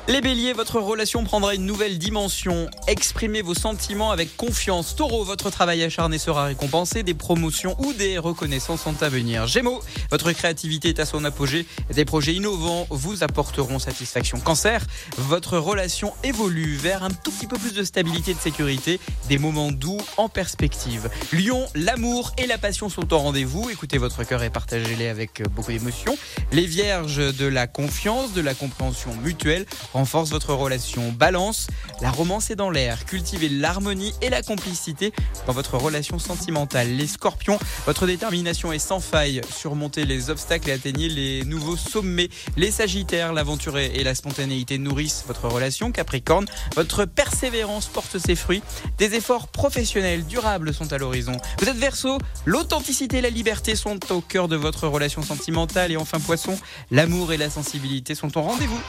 Les 0.09 0.21
béliers, 0.21 0.53
votre 0.53 0.79
relation 0.79 1.23
prendra 1.23 1.53
une 1.53 1.67
nouvelle 1.67 1.99
dimension. 1.99 2.67
Exprimez 2.87 3.43
vos 3.43 3.53
sentiments 3.53 4.09
avec 4.09 4.35
confiance. 4.35 4.95
Taureau, 4.95 5.23
votre 5.23 5.51
travail 5.51 5.83
acharné 5.83 6.17
sera 6.17 6.45
récompensé. 6.45 7.03
Des 7.03 7.13
promotions 7.13 7.75
ou 7.77 7.93
des 7.93 8.17
reconnaissances 8.17 8.81
sont 8.81 9.03
à 9.03 9.09
venir. 9.09 9.45
Gémeaux, 9.45 9.83
votre 10.09 10.31
créativité 10.31 10.89
est 10.89 10.99
à 10.99 11.05
son 11.05 11.25
apogée. 11.25 11.67
Des 11.93 12.05
projets 12.05 12.33
innovants 12.33 12.87
vous 12.89 13.21
apporteront 13.23 13.77
satisfaction. 13.77 14.39
Cancer, 14.39 14.83
votre 15.19 15.59
relation 15.59 16.11
évolue 16.23 16.75
vers 16.75 17.03
un 17.03 17.11
tout 17.11 17.29
petit 17.29 17.45
peu 17.45 17.59
plus 17.59 17.75
de 17.75 17.83
stabilité 17.83 18.31
et 18.31 18.33
de 18.33 18.39
sécurité. 18.39 18.99
Des 19.27 19.37
moments 19.37 19.71
doux 19.71 20.01
en 20.17 20.27
perspective. 20.27 21.07
Lion, 21.33 21.67
l'amour 21.75 22.31
et 22.39 22.47
la 22.47 22.57
passion 22.57 22.89
sont 22.89 23.13
au 23.13 23.19
rendez-vous. 23.19 23.69
Écoutez 23.69 23.99
votre 23.99 24.23
cœur 24.23 24.41
et 24.41 24.49
partagez-les 24.49 25.07
avec 25.07 25.47
beaucoup 25.51 25.71
d'émotion. 25.71 26.17
Les 26.51 26.65
vierges, 26.65 27.17
de 27.37 27.45
la 27.45 27.67
confiance, 27.67 28.33
de 28.33 28.41
la 28.41 28.55
compréhension 28.55 29.13
mutuelle 29.23 29.67
renforce 29.99 30.29
votre 30.29 30.53
relation. 30.53 31.11
Balance, 31.11 31.67
la 32.01 32.09
romance 32.09 32.49
est 32.51 32.55
dans 32.55 32.69
l'air. 32.69 33.03
Cultivez 33.03 33.49
l'harmonie 33.49 34.13
et 34.21 34.29
la 34.29 34.41
complicité 34.41 35.11
dans 35.45 35.51
votre 35.51 35.77
relation 35.77 36.19
sentimentale. 36.19 36.87
Les 36.95 37.05
scorpions, 37.05 37.59
votre 37.85 38.07
détermination 38.07 38.71
est 38.71 38.79
sans 38.79 39.01
faille. 39.01 39.41
Surmontez 39.53 40.05
les 40.05 40.29
obstacles 40.29 40.69
et 40.69 40.71
atteignez 40.71 41.09
les 41.09 41.43
nouveaux 41.43 41.75
sommets. 41.75 42.29
Les 42.55 42.71
sagittaires, 42.71 43.33
l'aventure 43.33 43.77
et 43.77 44.01
la 44.05 44.15
spontanéité 44.15 44.77
nourrissent 44.77 45.25
votre 45.27 45.49
relation. 45.49 45.91
Capricorne, 45.91 46.45
votre 46.77 47.03
persévérance 47.03 47.87
porte 47.87 48.19
ses 48.19 48.35
fruits. 48.35 48.63
Des 48.97 49.15
efforts 49.15 49.49
professionnels 49.49 50.25
durables 50.25 50.73
sont 50.73 50.93
à 50.93 50.97
l'horizon. 50.97 51.35
Vous 51.59 51.67
êtes 51.67 51.75
verso, 51.75 52.19
l'authenticité 52.45 53.17
et 53.17 53.21
la 53.21 53.29
liberté 53.29 53.75
sont 53.75 53.99
au 54.13 54.21
cœur 54.21 54.47
de 54.47 54.55
votre 54.55 54.87
relation 54.87 55.23
sentimentale. 55.23 55.91
Et 55.91 55.97
enfin 55.97 56.21
poisson, 56.21 56.57
l'amour 56.89 57.33
et 57.33 57.37
la 57.37 57.49
sensibilité 57.49 58.15
sont 58.15 58.37
au 58.37 58.41
rendez-vous. 58.41 58.79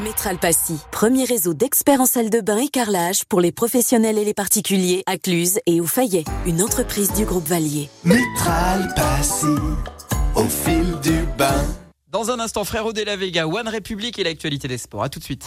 Métral 0.00 0.38
Passy, 0.38 0.78
premier 0.90 1.26
réseau 1.26 1.52
d'experts 1.52 2.00
en 2.00 2.06
salle 2.06 2.30
de 2.30 2.40
bain 2.40 2.56
et 2.56 2.68
carrelage 2.68 3.26
pour 3.26 3.42
les 3.42 3.52
professionnels 3.52 4.16
et 4.16 4.24
les 4.24 4.32
particuliers 4.32 5.02
à 5.04 5.18
Cluse 5.18 5.58
et 5.66 5.82
au 5.82 5.86
Fayet, 5.86 6.24
une 6.46 6.62
entreprise 6.62 7.12
du 7.12 7.26
groupe 7.26 7.46
Valier. 7.46 7.90
Métral 8.02 8.90
Passy, 8.96 9.44
au 10.34 10.44
fil 10.44 10.98
du 11.02 11.26
bain. 11.36 11.62
Dans 12.10 12.30
un 12.30 12.40
instant, 12.40 12.64
frérot 12.64 12.94
de 12.94 13.02
la 13.02 13.16
Vega, 13.16 13.46
One 13.46 13.68
République 13.68 14.18
et 14.18 14.24
l'actualité 14.24 14.66
des 14.66 14.78
sports. 14.78 15.02
À 15.02 15.10
tout 15.10 15.18
de 15.18 15.24
suite. 15.24 15.44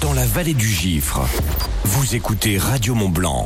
Dans 0.00 0.14
la 0.14 0.26
vallée 0.26 0.54
du 0.54 0.68
Gifre, 0.68 1.20
vous 1.84 2.16
écoutez 2.16 2.58
Radio 2.58 2.96
Mont 2.96 3.08
Blanc. 3.08 3.44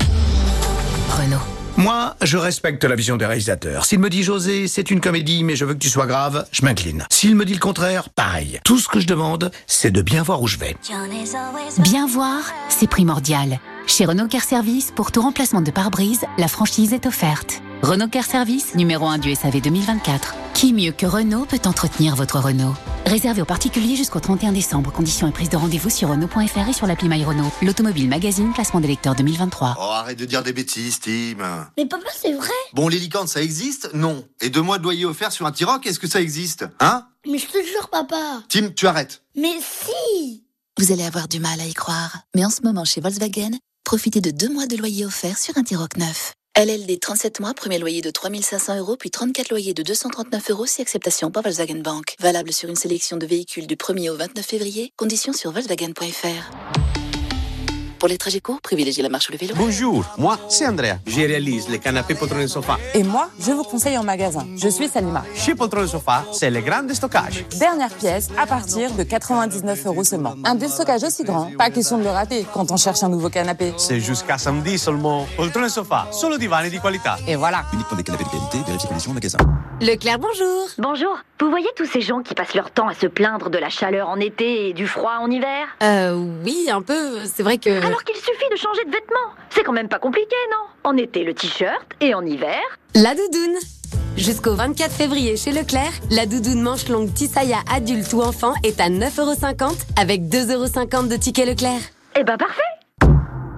Renault. 1.10 1.61
Moi, 1.82 2.14
je 2.22 2.36
respecte 2.36 2.84
la 2.84 2.94
vision 2.94 3.16
des 3.16 3.26
réalisateurs. 3.26 3.86
S'il 3.86 3.98
me 3.98 4.08
dit 4.08 4.22
José, 4.22 4.68
c'est 4.68 4.92
une 4.92 5.00
comédie, 5.00 5.42
mais 5.42 5.56
je 5.56 5.64
veux 5.64 5.74
que 5.74 5.80
tu 5.80 5.88
sois 5.88 6.06
grave, 6.06 6.46
je 6.52 6.64
m'incline. 6.64 7.04
S'il 7.10 7.34
me 7.34 7.44
dit 7.44 7.54
le 7.54 7.58
contraire, 7.58 8.08
pareil. 8.08 8.60
Tout 8.64 8.78
ce 8.78 8.86
que 8.86 9.00
je 9.00 9.06
demande, 9.08 9.50
c'est 9.66 9.90
de 9.90 10.00
bien 10.00 10.22
voir 10.22 10.42
où 10.42 10.46
je 10.46 10.58
vais. 10.58 10.76
Bien 11.78 12.06
voir, 12.06 12.44
c'est 12.68 12.88
primordial. 12.88 13.58
Chez 13.88 14.04
Renault 14.04 14.28
Car 14.28 14.42
Service, 14.42 14.92
pour 14.94 15.10
tout 15.10 15.22
remplacement 15.22 15.60
de 15.60 15.72
pare-brise, 15.72 16.20
la 16.38 16.46
franchise 16.46 16.92
est 16.92 17.04
offerte. 17.04 17.60
Renault 17.82 18.06
Car 18.06 18.24
Service, 18.24 18.76
numéro 18.76 19.06
1 19.08 19.18
du 19.18 19.34
SAV 19.34 19.60
2024. 19.60 20.34
Qui 20.54 20.72
mieux 20.72 20.92
que 20.92 21.04
Renault 21.04 21.46
peut 21.46 21.58
entretenir 21.64 22.14
votre 22.14 22.38
Renault? 22.38 22.74
Réservé 23.06 23.42
aux 23.42 23.46
particuliers 23.46 23.96
jusqu'au 23.96 24.20
31 24.20 24.52
décembre. 24.52 24.92
Conditions 24.92 25.26
et 25.26 25.32
prise 25.32 25.48
de 25.48 25.56
rendez-vous 25.56 25.90
sur 25.90 26.10
Renault.fr 26.10 26.68
et 26.68 26.72
sur 26.72 26.86
l'appli 26.86 27.08
My 27.08 27.24
Renault. 27.24 27.50
L'automobile 27.60 28.08
magazine, 28.08 28.52
classement 28.52 28.78
des 28.78 28.86
lecteurs 28.86 29.16
2023. 29.16 29.74
Oh, 29.78 29.82
arrête 29.82 30.16
de 30.16 30.24
dire 30.24 30.44
des 30.44 30.52
bêtises, 30.52 31.00
Tim. 31.00 31.66
Mais 31.76 31.86
papa, 31.86 32.06
c'est 32.16 32.32
vrai? 32.32 32.48
Bon, 32.72 32.86
les 32.86 33.00
licornes, 33.00 33.26
ça 33.26 33.42
existe? 33.42 33.92
Non. 33.94 34.24
Et 34.40 34.48
deux 34.48 34.62
mois 34.62 34.78
de 34.78 34.84
loyer 34.84 35.04
offert 35.04 35.32
sur 35.32 35.46
un 35.46 35.50
T-Roc, 35.52 35.84
est-ce 35.84 35.98
que 35.98 36.06
ça 36.08 36.20
existe? 36.20 36.64
Hein? 36.78 37.04
Mais 37.28 37.38
je 37.38 37.46
te 37.46 37.66
jure, 37.66 37.88
papa 37.90 38.42
Tim, 38.48 38.70
tu 38.76 38.86
arrêtes. 38.86 39.24
Mais 39.34 39.56
si 39.60 40.44
Vous 40.78 40.92
allez 40.92 41.04
avoir 41.04 41.26
du 41.26 41.40
mal 41.40 41.60
à 41.60 41.66
y 41.66 41.74
croire. 41.74 42.18
Mais 42.36 42.44
en 42.44 42.50
ce 42.50 42.62
moment, 42.62 42.84
chez 42.84 43.00
Volkswagen, 43.00 43.58
profitez 43.82 44.20
de 44.20 44.30
deux 44.30 44.52
mois 44.52 44.66
de 44.68 44.76
loyer 44.76 45.04
offert 45.04 45.36
sur 45.36 45.58
un 45.58 45.64
T-Roc 45.64 45.96
neuf. 45.96 46.34
LLD 46.54 47.00
37 47.00 47.40
mois, 47.40 47.54
premier 47.54 47.78
loyer 47.78 48.02
de 48.02 48.10
3500 48.10 48.76
euros, 48.76 48.96
puis 48.96 49.10
34 49.10 49.48
loyers 49.48 49.72
de 49.72 49.82
239 49.82 50.50
euros 50.50 50.66
si 50.66 50.82
acceptation 50.82 51.30
par 51.30 51.42
Volkswagen 51.42 51.80
Bank. 51.80 52.14
Valable 52.20 52.52
sur 52.52 52.68
une 52.68 52.76
sélection 52.76 53.16
de 53.16 53.24
véhicules 53.24 53.66
du 53.66 53.76
1er 53.76 54.10
au 54.10 54.16
29 54.16 54.44
février. 54.44 54.92
Conditions 54.98 55.32
sur 55.32 55.50
Volkswagen.fr. 55.50 56.81
Pour 58.02 58.08
les 58.08 58.18
trajets 58.18 58.40
courts, 58.40 58.60
privilégiez 58.60 59.00
la 59.00 59.08
marche 59.08 59.28
ou 59.28 59.32
le 59.32 59.38
vélo. 59.38 59.54
Bonjour, 59.56 60.04
moi 60.18 60.36
c'est 60.48 60.66
Andrea. 60.66 60.98
Je 61.06 61.20
réalise 61.20 61.68
les 61.68 61.78
canapés 61.78 62.16
poltron 62.16 62.48
sofa. 62.48 62.76
Et 62.94 63.04
moi, 63.04 63.28
je 63.38 63.52
vous 63.52 63.62
conseille 63.62 63.96
en 63.96 64.02
magasin. 64.02 64.44
Je 64.56 64.66
suis 64.66 64.88
Salima. 64.88 65.22
Chez 65.36 65.54
Poltron 65.54 65.86
Sofa, 65.86 66.24
c'est 66.32 66.50
le 66.50 66.62
grand 66.62 66.82
déstockage. 66.82 67.44
Dernière 67.60 67.90
pièce 67.90 68.28
à 68.36 68.44
partir 68.44 68.90
de 68.90 69.04
99 69.04 69.86
euros 69.86 70.02
seulement. 70.02 70.34
Un 70.44 70.56
déstockage 70.56 71.04
aussi 71.04 71.22
grand, 71.22 71.56
pas 71.56 71.70
question 71.70 71.96
de 71.96 72.02
le 72.02 72.10
rater 72.10 72.44
quand 72.52 72.72
on 72.72 72.76
cherche 72.76 73.04
un 73.04 73.08
nouveau 73.08 73.30
canapé. 73.30 73.72
C'est 73.76 74.00
jusqu'à 74.00 74.36
samedi 74.36 74.80
seulement. 74.80 75.28
Poltron 75.36 75.68
Sofa, 75.68 76.08
solo 76.10 76.38
divani 76.38 76.70
di 76.70 76.80
qualità. 76.80 77.18
Et 77.28 77.36
voilà. 77.36 77.62
Uniquement 77.72 77.96
des 77.96 78.02
canapés 78.02 78.24
de 78.24 78.30
qualité, 78.30 78.58
vérifiez 78.66 78.88
conditions 78.88 79.12
au 79.12 79.14
magasin. 79.14 79.38
Leclerc, 79.80 80.18
bonjour. 80.18 80.68
Bonjour. 80.78 81.18
Vous 81.40 81.50
voyez 81.50 81.68
tous 81.76 81.86
ces 81.86 82.00
gens 82.00 82.22
qui 82.22 82.34
passent 82.34 82.54
leur 82.54 82.70
temps 82.70 82.86
à 82.86 82.94
se 82.94 83.06
plaindre 83.06 83.50
de 83.50 83.58
la 83.58 83.68
chaleur 83.68 84.08
en 84.08 84.16
été 84.18 84.68
et 84.68 84.72
du 84.74 84.86
froid 84.86 85.18
en 85.20 85.28
hiver? 85.28 85.66
Euh, 85.82 86.16
oui, 86.44 86.68
un 86.70 86.82
peu. 86.82 87.18
C'est 87.24 87.42
vrai 87.42 87.58
que. 87.58 87.91
Alors 87.92 88.04
qu'il 88.04 88.16
suffit 88.16 88.48
de 88.50 88.56
changer 88.56 88.86
de 88.86 88.90
vêtements. 88.90 89.34
C'est 89.50 89.62
quand 89.64 89.72
même 89.72 89.90
pas 89.90 89.98
compliqué, 89.98 90.34
non? 90.50 90.90
En 90.90 90.96
été, 90.96 91.24
le 91.24 91.34
t-shirt 91.34 91.84
et 92.00 92.14
en 92.14 92.24
hiver. 92.24 92.58
La 92.94 93.14
doudoune. 93.14 93.58
Jusqu'au 94.16 94.54
24 94.54 94.90
février 94.90 95.36
chez 95.36 95.52
Leclerc, 95.52 95.92
la 96.10 96.24
doudoune 96.24 96.62
manche 96.62 96.88
longue 96.88 97.12
Tisaya 97.12 97.58
adulte 97.70 98.10
ou 98.14 98.22
enfant 98.22 98.54
est 98.64 98.80
à 98.80 98.88
9,50€ 98.88 99.74
avec 100.00 100.22
2,50€ 100.22 101.08
de 101.08 101.16
ticket 101.16 101.44
Leclerc. 101.44 101.82
Eh 102.18 102.24
ben 102.24 102.38
parfait 102.38 102.62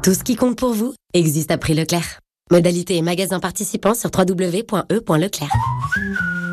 Tout 0.02 0.14
ce 0.14 0.24
qui 0.24 0.34
compte 0.34 0.58
pour 0.58 0.72
vous 0.72 0.94
existe 1.12 1.52
à 1.52 1.56
prix 1.56 1.74
Leclerc. 1.74 2.18
Modalité 2.50 2.96
et 2.96 3.02
magasin 3.02 3.38
participants 3.38 3.94
sur 3.94 4.10
www.e.leclerc. 4.12 5.52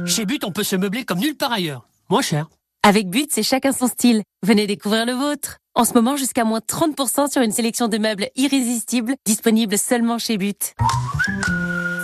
Chez 0.05 0.25
But, 0.25 0.43
on 0.43 0.51
peut 0.51 0.63
se 0.63 0.75
meubler 0.75 1.03
comme 1.03 1.17
nulle 1.17 1.35
part 1.35 1.51
ailleurs. 1.51 1.87
Moins 2.11 2.21
cher. 2.21 2.47
Avec 2.83 3.09
But, 3.09 3.31
c'est 3.31 3.41
chacun 3.41 3.71
son 3.71 3.87
style. 3.87 4.21
Venez 4.45 4.67
découvrir 4.67 5.07
le 5.07 5.13
vôtre. 5.13 5.57
En 5.73 5.85
ce 5.85 5.93
moment, 5.93 6.17
jusqu'à 6.17 6.43
moins 6.43 6.59
30% 6.59 7.31
sur 7.31 7.41
une 7.41 7.51
sélection 7.51 7.87
de 7.87 7.97
meubles 7.97 8.27
irrésistibles, 8.35 9.15
disponibles 9.25 9.77
seulement 9.77 10.17
chez 10.17 10.37
But. 10.37 10.73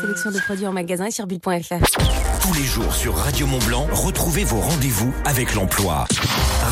Sélection 0.01 0.31
de 0.31 0.39
produits 0.39 0.67
en 0.67 0.71
magasin 0.71 1.05
et 1.05 1.11
sur 1.11 1.27
but.fr. 1.27 1.51
Tous 2.41 2.53
les 2.53 2.63
jours 2.63 2.93
sur 2.95 3.13
Radio 3.13 3.45
Mont 3.45 3.59
Blanc, 3.67 3.85
retrouvez 3.91 4.45
vos 4.45 4.61
rendez-vous 4.61 5.13
avec 5.25 5.53
l'emploi. 5.53 6.05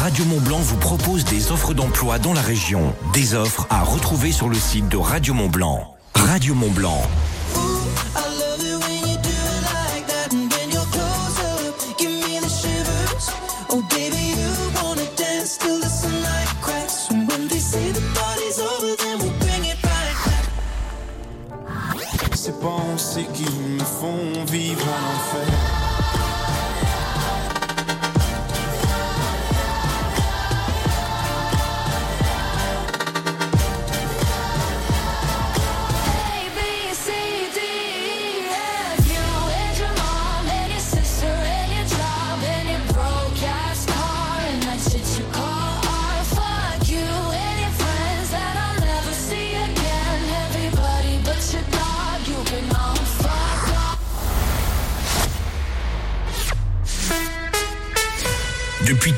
Radio 0.03 0.23
Mont 0.23 0.39
Blanc 0.39 0.59
vous 0.59 0.77
propose 0.77 1.25
des 1.25 1.51
offres 1.51 1.73
d'emploi 1.73 2.17
dans 2.17 2.33
la 2.33 2.41
région. 2.41 2.95
Des 3.13 3.35
offres 3.35 3.67
à 3.69 3.83
retrouver 3.83 4.31
sur 4.31 4.47
le 4.47 4.55
site 4.55 4.87
de 4.87 4.97
Radio 4.97 5.33
Mont 5.33 5.49
Blanc. 5.49 5.97
Radio 6.15 6.55
Mont 6.55 6.71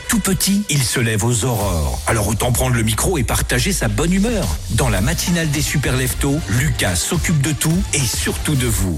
Tout 0.09 0.19
petit, 0.19 0.63
il 0.69 0.83
se 0.83 0.99
lève 0.99 1.23
aux 1.23 1.45
aurores. 1.45 1.99
Alors 2.07 2.27
autant 2.27 2.51
prendre 2.51 2.75
le 2.75 2.83
micro 2.83 3.17
et 3.17 3.23
partager 3.23 3.71
sa 3.71 3.87
bonne 3.87 4.11
humeur. 4.11 4.45
Dans 4.71 4.89
la 4.89 4.99
matinale 4.99 5.49
des 5.49 5.61
super 5.61 5.95
leftos, 5.95 6.39
Lucas 6.49 6.95
s'occupe 6.95 7.41
de 7.41 7.51
tout 7.53 7.77
et 7.93 7.99
surtout 7.99 8.55
de 8.55 8.67
vous. 8.67 8.97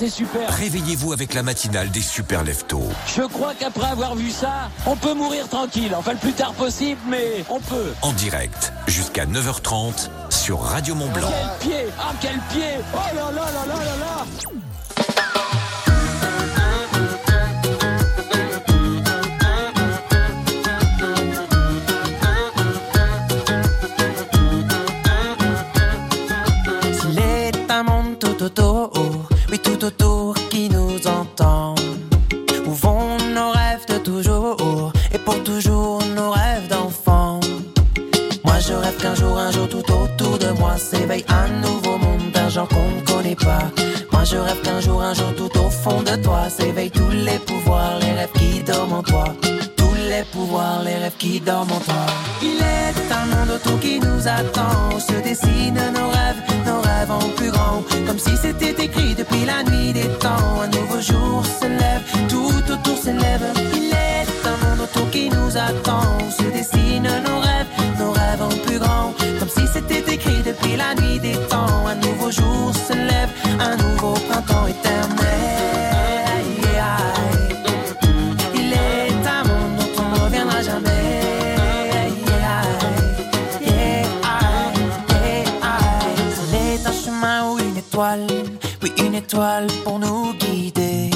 C'est 0.00 0.08
super. 0.08 0.48
réveillez-vous 0.48 1.12
avec 1.12 1.34
la 1.34 1.42
matinale 1.42 1.90
des 1.90 2.00
super 2.00 2.42
leftos. 2.42 2.88
Je 3.14 3.20
crois 3.20 3.52
qu'après 3.52 3.90
avoir 3.90 4.14
vu 4.14 4.30
ça, 4.30 4.70
on 4.86 4.96
peut 4.96 5.12
mourir 5.12 5.46
tranquille. 5.46 5.94
Enfin, 5.94 6.12
le 6.12 6.18
plus 6.18 6.32
tard 6.32 6.54
possible, 6.54 6.98
mais 7.06 7.44
on 7.50 7.60
peut. 7.60 7.92
En 8.00 8.12
direct, 8.12 8.72
jusqu'à 8.86 9.26
9h30 9.26 10.08
sur 10.30 10.60
Radio 10.60 10.94
Mont 10.94 11.10
Blanc. 11.10 11.30
Quel 11.60 11.68
pied 11.68 11.86
Ah, 11.98 12.14
quel 12.18 12.38
pied 12.50 12.78
Oh 12.94 13.14
là 13.14 13.30
là 13.30 13.44
là 13.52 13.66
là 13.66 13.74
là 13.74 13.96
là 14.00 14.26
S'il 27.02 27.18
est 27.18 27.70
un 27.70 27.82
monde 27.82 28.18
tout 29.80 29.86
autour, 29.86 30.34
qui 30.50 30.68
nous 30.68 31.06
entend. 31.06 31.74
Où 32.66 32.72
vont 32.72 33.16
nos 33.34 33.50
rêves 33.50 33.86
de 33.88 33.98
toujours 33.98 34.92
et 35.12 35.18
pour 35.18 35.42
toujours 35.42 36.02
nos 36.14 36.30
rêves 36.30 36.68
d'enfant. 36.68 37.40
Moi 38.44 38.58
je 38.60 38.74
rêve 38.74 38.96
qu'un 38.98 39.14
jour, 39.14 39.38
un 39.38 39.50
jour 39.50 39.68
tout 39.68 39.84
autour 39.92 40.38
de 40.38 40.50
moi 40.58 40.76
s'éveille 40.76 41.24
un 41.28 41.48
nouveau 41.66 41.96
monde 41.96 42.30
d'un 42.32 42.48
genre 42.50 42.68
qu'on 42.68 42.90
ne 42.96 43.00
connaît 43.06 43.36
pas. 43.36 43.64
Moi 44.12 44.24
je 44.24 44.36
rêve 44.36 44.60
qu'un 44.62 44.80
jour, 44.80 45.00
un 45.02 45.14
jour 45.14 45.34
tout 45.36 45.58
au 45.58 45.70
fond 45.70 46.02
de 46.02 46.14
toi 46.22 46.50
s'éveillent 46.50 46.90
tous 46.90 47.10
les 47.10 47.38
pouvoirs, 47.38 47.98
les 48.00 48.12
rêves 48.12 48.32
qui 48.34 48.62
dorment 48.62 48.98
en 48.98 49.02
toi. 49.02 49.24
Tous 49.76 49.94
les 50.10 50.24
pouvoirs, 50.32 50.82
les 50.84 50.96
rêves 50.96 51.16
qui 51.18 51.40
dorment 51.40 51.72
en 51.72 51.80
toi. 51.80 52.06
Il 52.42 52.58
est 52.58 53.12
un 53.20 53.26
monde 53.34 53.50
autour 53.56 53.80
qui 53.80 53.98
nous 53.98 54.28
attend, 54.28 54.98
se 54.98 55.16
dessinent 55.22 55.92
nos 55.94 56.10
rêves, 56.10 56.42
nos 56.70 56.80
rêves 56.80 57.10
en 57.10 57.28
plus 57.36 57.50
grand. 57.50 57.82
Comme 58.06 58.18
si 58.18 58.34
c'était 58.36 58.76
écrit 58.86 59.14
depuis 59.14 59.44
la 59.52 59.58
nuit 59.68 59.92
des 59.92 60.08
temps. 60.24 60.52
Un 60.64 60.70
nouveau 60.78 61.00
jour 61.00 61.42
se 61.60 61.66
lève, 61.82 62.02
tout 62.28 62.62
autour 62.74 62.96
s'élève. 63.04 63.46
Il 63.78 63.90
est 64.10 64.30
un 64.52 64.56
monde 64.62 64.80
autour 64.86 65.08
qui 65.10 65.28
nous 65.36 65.52
attend, 65.68 66.10
se 66.38 66.46
dessinent 66.56 67.14
nos 67.28 67.40
rêves, 67.48 67.70
nos 67.98 68.12
rêves 68.12 68.42
en 68.50 68.54
plus 68.66 68.78
grand. 68.78 69.08
Comme 69.38 69.52
si 69.56 69.64
c'était 69.74 70.04
écrit 70.14 70.42
depuis 70.50 70.76
la 70.76 70.90
nuit 71.00 71.18
des 71.18 71.38
temps. 71.52 71.86
Un 71.92 71.98
nouveau 72.06 72.30
jour 72.30 72.72
se 72.88 72.94
lève, 73.10 73.30
un 73.68 73.76
nouveau 73.84 74.14
printemps 74.28 74.66
éternel. 74.74 75.09
Pour 89.84 89.98
nous 90.00 90.32
guider. 90.34 91.10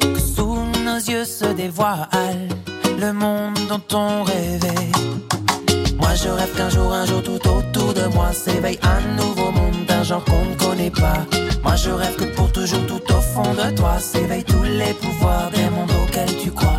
Que 0.00 0.20
sous 0.20 0.56
nos 0.84 0.98
yeux 0.98 1.24
se 1.24 1.46
dévoile 1.46 2.48
le 3.00 3.12
monde 3.12 3.58
dont 3.68 3.96
on 3.96 4.22
rêvait. 4.22 4.90
Moi 5.98 6.14
je 6.14 6.28
rêve 6.28 6.54
qu'un 6.56 6.70
jour, 6.70 6.92
un 6.92 7.06
jour 7.06 7.22
tout 7.22 7.48
autour 7.48 7.92
de 7.94 8.06
moi 8.14 8.32
s'éveille 8.32 8.78
un 8.82 9.00
nouveau 9.16 9.50
monde 9.50 9.84
d'un 9.88 10.02
qu'on 10.20 10.44
ne 10.44 10.54
connaît 10.54 10.90
pas. 10.90 11.24
Moi 11.64 11.74
je 11.74 11.90
rêve 11.90 12.14
que 12.16 12.24
pour 12.36 12.52
toujours 12.52 12.86
tout 12.86 13.02
au 13.12 13.20
fond 13.20 13.52
de 13.54 13.74
toi 13.74 13.98
s'éveillent 13.98 14.44
tous 14.44 14.62
les 14.62 14.94
pouvoirs 14.94 15.50
des 15.50 15.68
mondes 15.70 15.92
auxquels 16.02 16.36
tu 16.36 16.50
crois. 16.52 16.78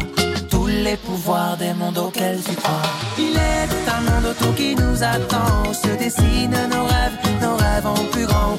Tous 0.49 0.67
les 0.67 0.95
pouvoirs 0.95 1.57
des 1.57 1.73
mondes 1.73 1.97
auxquels 1.97 2.41
tu 2.43 2.55
crois. 2.55 2.81
Il 3.17 3.35
est 3.35 3.89
un 3.95 4.01
monde 4.09 4.31
autour 4.31 4.55
qui 4.55 4.75
nous 4.75 5.03
attend, 5.03 5.73
se 5.73 5.89
dessinent 5.97 6.69
nos 6.69 6.85
rêves, 6.85 7.17
nos 7.41 7.57
rêves 7.57 7.87
en 7.87 8.05
plus 8.11 8.25
grand. 8.25 8.50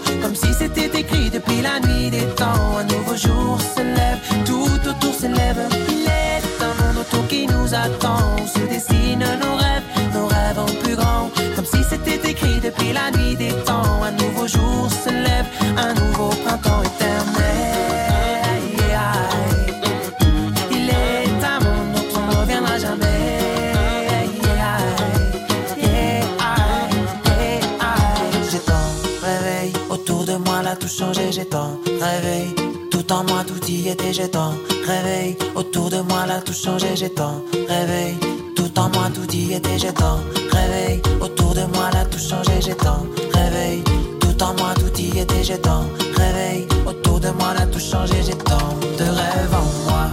Changé. 36.79 36.97
J'ai 36.97 37.13
réveil 37.69 38.17
tout 38.57 38.79
en 38.79 38.89
moi, 38.91 39.09
tout 39.15 39.31
y 39.35 39.55
était. 39.55 39.79
J'ai 39.79 39.93
tant 39.93 40.21
réveil 40.51 41.03
autour 41.21 41.55
de 41.55 41.65
moi, 41.75 41.91
là 41.93 42.05
tout 42.05 42.19
changé. 42.19 42.61
J'ai 42.61 42.75
tant 42.75 43.07
réveil 43.35 43.83
tout 44.21 44.43
en 44.43 44.55
moi, 44.55 44.75
tout 44.75 45.01
y 45.01 45.19
était. 45.19 45.45
J'ai 45.45 45.59
tant 45.59 45.85
réveil 46.17 46.67
autour 46.87 47.21
de 47.21 47.31
moi, 47.31 47.55
là 47.55 47.67
tout 47.67 47.81
changé. 47.81 48.15
J'ai 48.25 48.33
de 48.35 49.05
rêves 49.05 49.55
en 49.55 49.91
moi. 49.91 50.05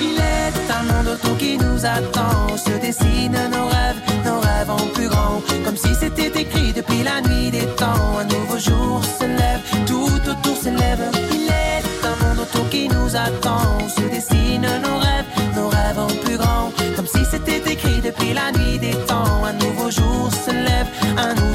Il 0.00 0.16
est 0.18 0.72
un 0.78 0.82
monde 0.90 1.08
autour 1.14 1.36
qui 1.38 1.56
nous 1.56 1.84
attend, 1.84 2.56
se 2.56 2.74
dessinent 2.80 3.48
nos 3.50 3.66
rêves, 3.76 4.00
nos 4.24 4.40
rêves 4.40 4.70
en 4.70 4.86
plus 4.94 5.08
grand. 5.08 5.40
Comme 5.64 5.76
si 5.76 5.94
c'était 5.94 6.32
écrit 6.40 6.72
depuis 6.72 7.02
la 7.02 7.20
nuit 7.20 7.50
des 7.50 7.66
temps. 7.76 8.18
Un 8.20 8.24
nouveau 8.24 8.58
jour 8.58 9.00
se 9.18 9.24
lève, 9.24 9.62
tout 9.86 10.30
autour 10.30 10.56
s'élève. 10.56 11.02
Il 11.32 11.46
est 11.48 11.84
un 12.10 12.16
monde 12.24 12.40
autour 12.40 12.68
qui 12.68 12.88
nous 12.88 13.16
attend, 13.16 13.78
se 13.88 14.02
dessinent 14.02 14.62
nos 14.82 14.98
rêves, 14.98 15.01
la 18.32 18.52
nuit 18.52 18.78
des 18.78 18.96
temps. 19.06 19.44
Un 19.44 19.54
nouveau 19.64 19.90
jour 19.90 20.30
se 20.32 20.50
lève, 20.50 20.88
un 21.16 21.34
nouveau 21.34 21.51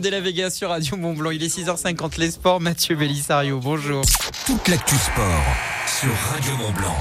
de 0.00 0.08
la 0.08 0.20
Vega 0.20 0.50
sur 0.50 0.70
Radio 0.70 0.96
Mont 0.96 1.14
Blanc. 1.14 1.30
Il 1.30 1.42
est 1.42 1.54
6h50 1.54 2.18
les 2.18 2.30
sports. 2.30 2.60
Mathieu 2.60 2.96
Bellissario, 2.96 3.58
bonjour. 3.60 4.02
Toute 4.46 4.68
l'actu 4.68 4.94
sport 4.96 5.44
sur 5.86 6.10
Radio 6.32 6.56
Mont 6.56 6.72
Blanc. 6.72 6.96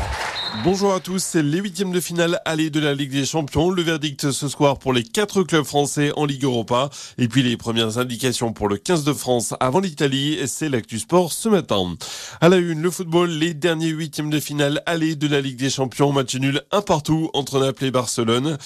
Bonjour 0.61 0.93
à 0.93 0.99
tous, 0.99 1.23
c'est 1.23 1.41
les 1.41 1.59
huitièmes 1.59 1.93
de 1.93 2.01
finale 2.01 2.41
aller 2.43 2.69
de 2.69 2.81
la 2.81 2.93
Ligue 2.93 3.11
des 3.11 3.25
Champions. 3.25 3.69
Le 3.69 3.81
verdict 3.81 4.31
ce 4.31 4.49
soir 4.49 4.77
pour 4.77 4.91
les 4.91 5.03
quatre 5.03 5.43
clubs 5.43 5.63
français 5.63 6.11
en 6.17 6.25
Ligue 6.25 6.43
Europa. 6.43 6.89
Et 7.17 7.29
puis 7.29 7.43
les 7.43 7.55
premières 7.55 7.97
indications 7.97 8.51
pour 8.51 8.67
le 8.67 8.75
15 8.75 9.05
de 9.05 9.13
France 9.13 9.53
avant 9.61 9.79
l'Italie, 9.79 10.37
c'est 10.47 10.67
l'actu 10.67 10.99
sport 10.99 11.31
ce 11.31 11.47
matin. 11.47 11.95
À 12.41 12.49
la 12.49 12.57
une, 12.57 12.81
le 12.81 12.91
football, 12.91 13.29
les 13.29 13.53
derniers 13.53 13.87
huitièmes 13.87 14.29
de 14.29 14.39
finale 14.41 14.83
aller 14.85 15.15
de 15.15 15.27
la 15.27 15.39
Ligue 15.39 15.57
des 15.57 15.69
Champions. 15.69 16.11
Match 16.11 16.35
nul 16.35 16.61
un 16.73 16.81
partout 16.81 17.29
entre 17.33 17.59
Naples 17.59 17.85
et 17.85 17.91
Barcelone. 17.91 18.57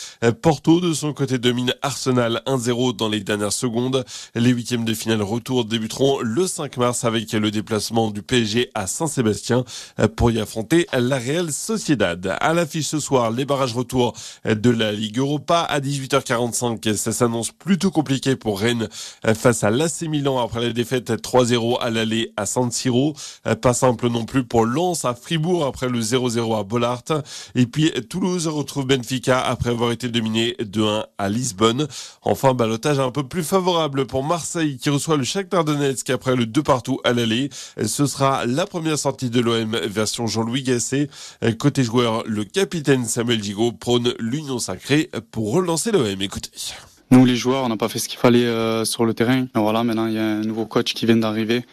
Porto 0.42 0.82
de 0.82 0.94
son 0.94 1.14
côté 1.14 1.38
domine 1.38 1.76
Arsenal 1.84 2.42
1-0 2.48 2.96
dans 2.96 3.08
les 3.08 3.20
dernières 3.20 3.54
secondes. 3.54 4.04
Les 4.34 4.50
huitièmes 4.50 4.86
de 4.86 4.96
finale 4.96 5.22
retour 5.22 5.64
débuteront 5.64 6.22
le 6.22 6.48
5 6.48 6.76
mars 6.78 7.04
avec 7.04 7.32
le 7.34 7.52
déplacement 7.52 8.10
du 8.10 8.24
PSG 8.24 8.72
à 8.74 8.88
Saint-Sébastien 8.88 9.64
pour 10.16 10.32
y 10.32 10.40
affronter 10.40 10.88
la 10.92 11.20
Real 11.20 11.52
Sociedad. 11.52 11.83
À 12.40 12.54
l'affiche 12.54 12.88
ce 12.88 13.00
soir, 13.00 13.32
les 13.32 13.46
barrages 13.46 13.74
retour 13.74 14.14
de 14.46 14.70
la 14.70 14.92
Ligue 14.92 15.18
Europa 15.18 15.62
à 15.62 15.80
18h45. 15.80 16.96
Ça 16.96 17.12
s'annonce 17.12 17.52
plutôt 17.52 17.92
compliqué 17.92 18.36
pour 18.36 18.60
Rennes 18.60 18.88
face 19.36 19.64
à 19.64 19.72
l'AC 19.72 20.04
Milan 20.04 20.44
après 20.44 20.62
la 20.62 20.72
défaite 20.72 21.12
3-0 21.12 21.80
à 21.82 21.90
l'aller 21.90 22.32
à 22.38 22.46
San 22.46 22.72
Siro. 22.72 23.16
Pas 23.62 23.74
simple 23.74 24.10
non 24.10 24.26
plus 24.26 24.44
pour 24.44 24.66
Lens 24.66 25.04
à 25.04 25.14
Fribourg 25.14 25.66
après 25.66 25.90
le 25.90 26.00
0-0 26.00 26.60
à 26.60 26.64
Bollard. 26.64 27.04
Et 27.56 27.66
puis 27.66 27.92
Toulouse 28.10 28.48
retrouve 28.48 28.86
Benfica 28.86 29.42
après 29.42 29.72
avoir 29.72 29.92
été 29.92 30.08
dominé 30.08 30.56
2-1 30.62 31.06
à 31.18 31.30
Lisbonne. 31.30 31.88
Enfin, 32.22 32.54
balotage 32.54 33.00
un 33.00 33.12
peu 33.12 33.24
plus 33.24 33.44
favorable 33.44 34.06
pour 34.06 34.24
Marseille 34.24 34.78
qui 34.78 34.90
reçoit 34.90 35.18
le 35.18 35.24
Shakhtar 35.24 35.64
Donetsk 35.66 36.10
après 36.12 36.36
le 36.36 36.46
2 36.46 36.64
partout 36.64 37.00
à 37.04 37.14
l'aller. 37.14 37.50
Ce 37.84 38.06
sera 38.06 38.46
la 38.46 38.66
première 38.66 39.00
sortie 39.00 39.30
de 39.30 39.40
l'OM 39.40 39.76
version 39.86 40.28
Jean-Louis 40.28 40.64
Gasset. 40.64 41.10
Côté 41.58 41.73
joueur, 41.82 42.24
le 42.28 42.44
capitaine 42.44 43.06
Samuel 43.06 43.42
Gigot 43.42 43.72
prône 43.72 44.14
l'union 44.20 44.60
sacrée 44.60 45.10
pour 45.32 45.54
relancer 45.54 45.92
l'OM. 45.92 46.22
Écoutez. 46.22 46.52
nous 47.10 47.26
les 47.26 47.36
joueurs, 47.36 47.64
on 47.64 47.70
n'a 47.70 47.78
pas 47.78 47.90
fait 47.90 48.00
ce 48.00 48.08
qu'il 48.08 48.20
fallait 48.20 48.46
euh, 48.46 48.86
sur 48.86 49.06
le 49.06 49.16
terrain. 49.16 49.48
Voilà, 49.56 49.84
maintenant 49.84 50.06
il 50.06 50.14
y 50.14 50.20
a 50.20 50.24
un 50.24 50.42
nouveau 50.42 50.66
coach 50.66 50.94
qui 50.94 51.08
vient 51.08 51.18
d'arriver. 51.18 51.66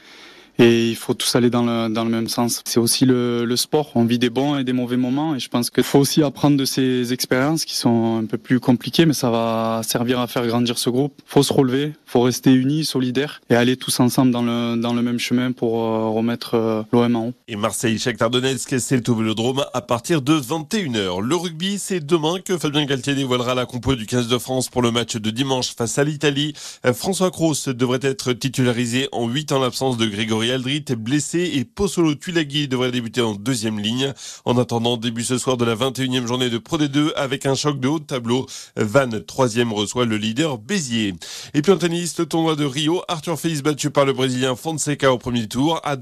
Et 0.61 0.90
il 0.90 0.96
faut 0.96 1.14
tous 1.14 1.34
aller 1.36 1.48
dans 1.48 1.62
le, 1.62 1.88
dans 1.88 2.04
le 2.04 2.11
même 2.11 2.28
sens. 2.28 2.61
C'est 2.66 2.80
aussi 2.80 3.06
le, 3.06 3.46
le 3.46 3.56
sport. 3.56 3.92
On 3.94 4.04
vit 4.04 4.18
des 4.18 4.28
bons 4.28 4.58
et 4.58 4.64
des 4.64 4.74
mauvais 4.74 4.98
moments. 4.98 5.34
Et 5.34 5.38
je 5.38 5.48
pense 5.48 5.70
qu'il 5.70 5.84
faut 5.84 5.98
aussi 5.98 6.22
apprendre 6.22 6.58
de 6.58 6.66
ces 6.66 7.14
expériences 7.14 7.64
qui 7.64 7.76
sont 7.76 8.18
un 8.22 8.26
peu 8.26 8.36
plus 8.36 8.61
compliquées, 8.61 9.06
mais 9.06 9.14
ça 9.14 9.30
va 9.30 9.80
servir 9.82 10.20
à 10.20 10.26
faire 10.26 10.46
grandir 10.46 10.76
ce 10.76 10.90
groupe. 10.90 11.14
faut 11.24 11.42
se 11.42 11.54
relever, 11.54 11.94
faut 12.04 12.20
rester 12.20 12.52
unis, 12.52 12.84
solidaires 12.84 13.40
et 13.48 13.54
aller 13.54 13.78
tous 13.78 14.00
ensemble 14.00 14.32
dans 14.32 14.42
le, 14.42 14.76
dans 14.76 14.92
le 14.92 15.00
même 15.00 15.18
chemin 15.18 15.52
pour 15.52 15.82
euh, 15.82 16.11
remettre 16.11 16.56
euh, 16.56 16.82
l'OM 16.92 17.16
en 17.16 17.26
haut. 17.28 17.32
Et 17.48 17.56
Marseille, 17.56 17.98
Shakhtar 17.98 18.28
Donetsk, 18.28 18.78
c'est 18.80 19.08
au 19.08 19.14
Vélodrome 19.14 19.64
à 19.72 19.80
partir 19.80 20.20
de 20.20 20.34
21h. 20.34 21.22
Le 21.22 21.36
rugby, 21.36 21.78
c'est 21.78 22.04
demain 22.04 22.34
que 22.44 22.58
Fabien 22.58 22.84
Galtier 22.84 23.14
dévoilera 23.14 23.54
la 23.54 23.64
compo 23.64 23.94
du 23.94 24.04
15 24.04 24.28
de 24.28 24.36
France 24.36 24.68
pour 24.68 24.82
le 24.82 24.90
match 24.90 25.16
de 25.16 25.30
dimanche 25.30 25.74
face 25.74 25.96
à 25.96 26.04
l'Italie. 26.04 26.52
Euh, 26.84 26.92
François 26.92 27.30
Kroos 27.30 27.72
devrait 27.72 28.00
être 28.02 28.34
titularisé 28.34 29.08
en 29.12 29.26
8 29.26 29.52
en 29.52 29.58
l'absence 29.61 29.96
de 29.96 30.04
Grégory 30.04 30.49
Aldrit 30.51 30.84
est 30.88 30.96
blessé 30.96 31.53
et 31.55 31.64
Pozzolo 31.64 32.14
Tulagi 32.14 32.68
devrait 32.68 32.90
débuter 32.90 33.20
en 33.20 33.34
deuxième 33.34 33.78
ligne. 33.78 34.12
En 34.44 34.59
attendant, 34.59 34.96
début 34.96 35.24
ce 35.24 35.38
soir 35.38 35.57
de 35.57 35.64
la 35.64 35.74
21e 35.74 36.26
journée 36.26 36.51
de 36.51 36.59
Pro 36.59 36.78
D2 36.78 37.12
avec 37.16 37.46
un 37.46 37.55
choc 37.55 37.80
de 37.80 37.88
haut 37.88 37.98
de 37.98 38.05
tableau. 38.05 38.46
Vannes, 38.76 39.24
troisième, 39.24 39.72
reçoit 39.72 40.05
le 40.05 40.16
leader 40.16 40.59
Béziers. 40.59 41.14
Et 41.55 41.62
puis 41.62 41.72
en 41.72 41.78
tennis, 41.78 42.18
le 42.18 42.26
tournoi 42.26 42.57
de 42.57 42.64
Rio, 42.64 43.03
Arthur 43.09 43.38
Fils 43.38 43.62
battu 43.62 43.90
par 43.90 44.05
le 44.05 44.12
Brésilien 44.12 44.57
Fonseca 44.57 45.12
au 45.12 45.18
premier 45.18 45.46
tour, 45.46 45.80
à 45.84 45.96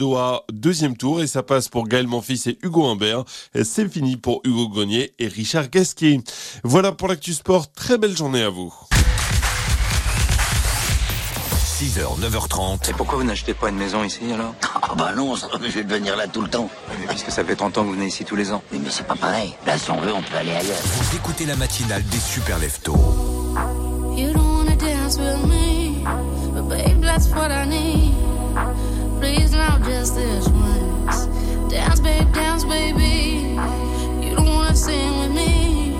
deuxième 0.52 0.96
tour 0.96 1.22
et 1.22 1.26
ça 1.26 1.42
passe 1.42 1.68
pour 1.68 1.86
Gaël 1.86 2.06
Monfils 2.06 2.48
et 2.48 2.58
Hugo 2.62 2.86
Humbert. 2.86 3.24
C'est 3.62 3.88
fini 3.88 4.16
pour 4.16 4.40
Hugo 4.44 4.68
Gognier 4.68 5.12
et 5.18 5.28
Richard 5.28 5.70
Gasquet. 5.70 6.20
Voilà 6.64 6.92
pour 6.92 7.08
l'actu 7.08 7.32
sport. 7.32 7.70
Très 7.72 7.98
belle 7.98 8.16
journée 8.16 8.42
à 8.42 8.48
vous. 8.48 8.72
6h, 11.78 12.18
9h30. 12.18 12.90
Et 12.90 12.92
pourquoi 12.92 13.18
vous 13.18 13.24
n'achetez 13.24 13.54
pas 13.54 13.68
une 13.68 13.76
maison 13.76 14.02
ici 14.02 14.32
alors? 14.34 14.52
Ah 14.82 14.96
bah 14.96 15.12
non, 15.16 15.36
je 15.36 15.68
vais 15.68 15.84
devenir 15.84 16.16
là 16.16 16.26
tout 16.26 16.40
le 16.40 16.48
temps. 16.48 16.68
Mais 16.98 17.06
puisque 17.06 17.30
ça 17.30 17.44
fait 17.44 17.54
30 17.54 17.78
ans 17.78 17.82
que 17.82 17.86
vous 17.86 17.92
venez 17.92 18.08
ici 18.08 18.24
tous 18.24 18.34
les 18.34 18.52
ans. 18.52 18.64
Oui, 18.72 18.80
mais 18.82 18.90
c'est 18.90 19.06
pas 19.06 19.14
pareil. 19.14 19.54
Là, 19.64 19.78
si 19.78 19.88
on 19.92 20.00
veut, 20.00 20.12
on 20.12 20.20
peut 20.20 20.36
aller 20.36 20.50
ailleurs. 20.50 20.76
Vous 20.82 21.16
écoutez 21.16 21.46
la 21.46 21.54
matinale 21.54 22.02
des 22.06 22.18
super 22.18 22.58
leftos. 22.58 22.96
You 24.16 24.32
don't 24.32 24.42
wanna 24.42 24.74
dance 24.74 25.18
with 25.18 25.46
me, 25.46 26.04
but 26.52 26.68
babe, 26.68 27.00
that's 27.00 27.28
what 27.28 27.52
I 27.52 27.64
need. 27.64 28.12
Please 29.20 29.52
now, 29.52 29.78
just 29.78 30.16
this 30.16 30.48
once. 30.48 31.28
Dance, 31.70 32.00
babe, 32.00 32.28
dance, 32.34 32.64
baby. 32.64 33.56
You 34.20 34.34
don't 34.34 34.48
wanna 34.48 34.74
sing 34.74 35.20
with 35.20 35.30
me, 35.30 35.94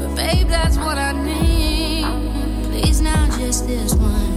but 0.00 0.16
babe, 0.16 0.48
that's 0.48 0.76
what 0.78 0.98
I 0.98 1.12
need. 1.12 2.06
Please 2.72 3.00
now, 3.00 3.24
just 3.38 3.68
this 3.68 3.94
once. 3.94 4.31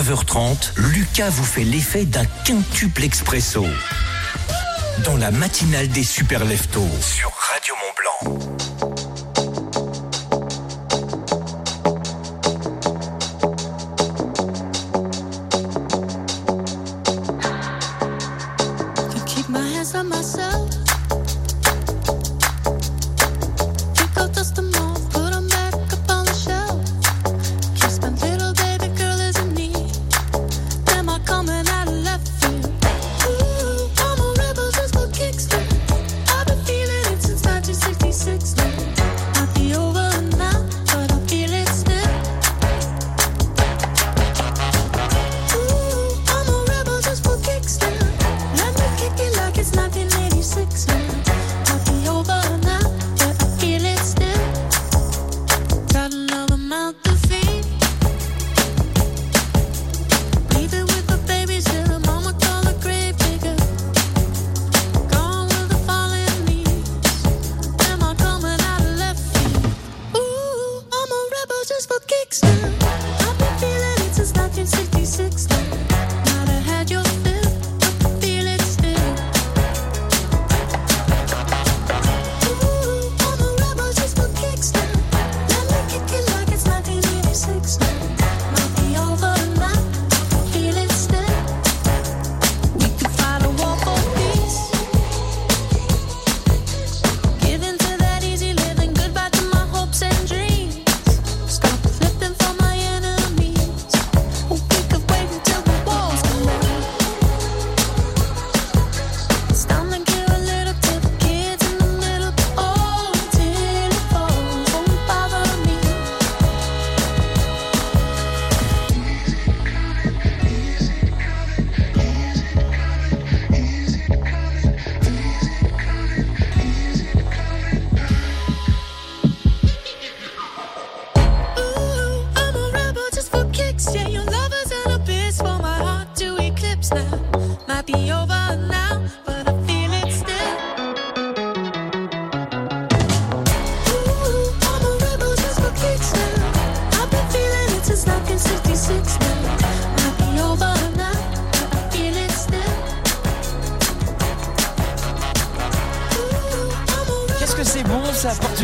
9h30, 0.00 0.72
Lucas 0.76 1.28
vous 1.28 1.44
fait 1.44 1.64
l'effet 1.64 2.06
d'un 2.06 2.24
quintuple 2.46 3.04
expresso. 3.04 3.66
Dans 5.04 5.18
la 5.18 5.30
matinale 5.30 5.88
des 5.88 6.04
super 6.04 6.46
leftos 6.46 6.88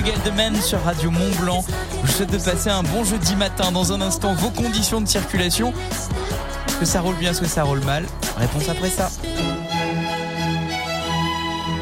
Geldeman 0.06 0.54
sur 0.62 0.80
Radio 0.84 1.10
Mont 1.10 1.34
Blanc. 1.40 1.64
Je 1.90 2.06
vous 2.06 2.12
souhaite 2.12 2.30
de 2.30 2.38
passer 2.38 2.70
un 2.70 2.84
bon 2.84 3.02
jeudi 3.02 3.34
matin. 3.34 3.72
Dans 3.72 3.92
un 3.92 4.00
instant, 4.00 4.34
vos 4.34 4.50
conditions 4.50 5.00
de 5.00 5.08
circulation. 5.08 5.72
Est-ce 6.68 6.76
que 6.76 6.84
ça 6.84 7.00
roule 7.00 7.16
bien, 7.16 7.32
est-ce 7.32 7.40
que 7.40 7.48
ça 7.48 7.64
roule 7.64 7.80
mal 7.80 8.04
Réponse 8.36 8.68
après 8.68 8.88
ça. 8.90 9.10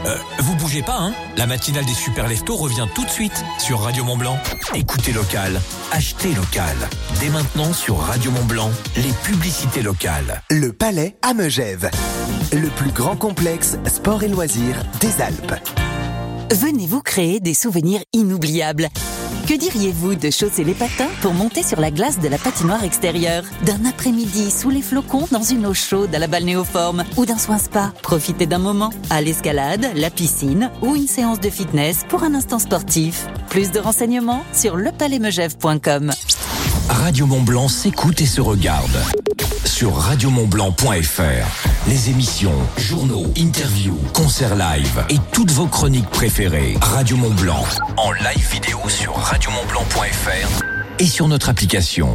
Euh, 0.07 0.17
vous 0.39 0.55
bougez 0.57 0.83
pas, 0.83 0.97
hein 0.99 1.13
La 1.37 1.47
matinale 1.47 1.85
des 1.85 1.93
super 1.93 2.27
leftos 2.27 2.57
revient 2.57 2.87
tout 2.95 3.05
de 3.05 3.11
suite 3.11 3.45
sur 3.59 3.81
Radio 3.81 4.05
Mont 4.05 4.17
Blanc. 4.17 4.39
Écoutez 4.75 5.13
local, 5.13 5.61
achetez 5.93 6.33
local. 6.35 6.77
Dès 7.21 7.29
maintenant 7.29 7.75
sur 7.75 7.99
Radio 7.99 8.31
Mont 8.31 8.45
Blanc, 8.45 8.71
les 8.97 9.13
publicités 9.23 9.83
locales. 9.83 10.41
Le 10.51 10.73
Palais 10.73 11.19
à 11.21 11.35
Megève. 11.35 11.91
Le 12.55 12.69
plus 12.71 12.91
grand 12.91 13.17
complexe 13.17 13.77
sport 13.87 14.23
et 14.23 14.29
loisirs 14.29 14.77
des 15.01 15.21
Alpes. 15.21 15.84
Venez 16.55 16.87
vous 16.87 17.03
créer 17.03 17.41
des 17.41 17.53
souvenirs 17.53 18.01
inoubliables. 18.13 18.89
Que 19.49 19.55
diriez-vous 19.59 20.15
de 20.15 20.31
chausser 20.31 20.63
les 20.63 20.75
patins 20.75 21.09
pour 21.21 21.35
monter 21.35 21.65
sur 21.65 21.81
la 21.81 21.91
glace 21.91 22.21
de 22.21 22.29
la 22.29 22.39
patinoire 22.39 22.85
extérieure? 22.85 23.43
D'un 23.67 23.85
après-midi 23.85 24.53
sous 24.53 24.71
les 24.71 24.81
flocons 24.81 25.27
dans 25.33 25.43
une 25.43 25.67
eau 25.67 25.75
chaude 25.75 26.15
à 26.15 26.21
la 26.21 26.29
balnéoforme 26.29 27.03
ou 27.17 27.27
d'un 27.27 27.39
soin 27.39 27.59
spa? 27.59 27.93
Profitez 28.03 28.47
d'un 28.47 28.61
moment 28.61 28.91
à 29.11 29.21
l'escalade, 29.21 29.85
la 29.97 30.11
piscine 30.11 30.71
ou 30.81 30.95
une 30.95 31.09
séance 31.09 31.41
de 31.41 31.51
fitness 31.51 32.05
pour 32.09 32.23
un 32.23 32.35
instant 32.35 32.61
sportif. 32.61 33.27
Plus 33.51 33.73
de 33.73 33.81
renseignements 33.81 34.45
sur 34.53 34.77
lepalaismegève.com. 34.77 36.13
Radio 36.89 37.27
Mont 37.27 37.43
Blanc 37.43 37.69
s'écoute 37.69 38.21
et 38.21 38.27
se 38.27 38.41
regarde. 38.41 38.97
Sur 39.65 39.97
radiomontblanc.fr. 39.97 41.89
Les 41.89 42.11
émissions, 42.11 42.55
journaux, 42.77 43.27
interviews, 43.37 43.99
concerts 44.13 44.55
live 44.57 45.05
et 45.09 45.19
toutes 45.33 45.51
vos 45.51 45.67
chroniques 45.67 46.09
préférées. 46.11 46.77
Radio 46.81 47.17
Mont 47.17 47.35
Blanc. 47.35 47.65
En 47.97 48.13
live 48.13 48.51
vidéo 48.51 48.79
sur 48.89 49.15
radiomontblanc.fr 49.15 50.65
et 50.99 51.07
sur 51.07 51.29
notre 51.29 51.49
application. 51.49 52.15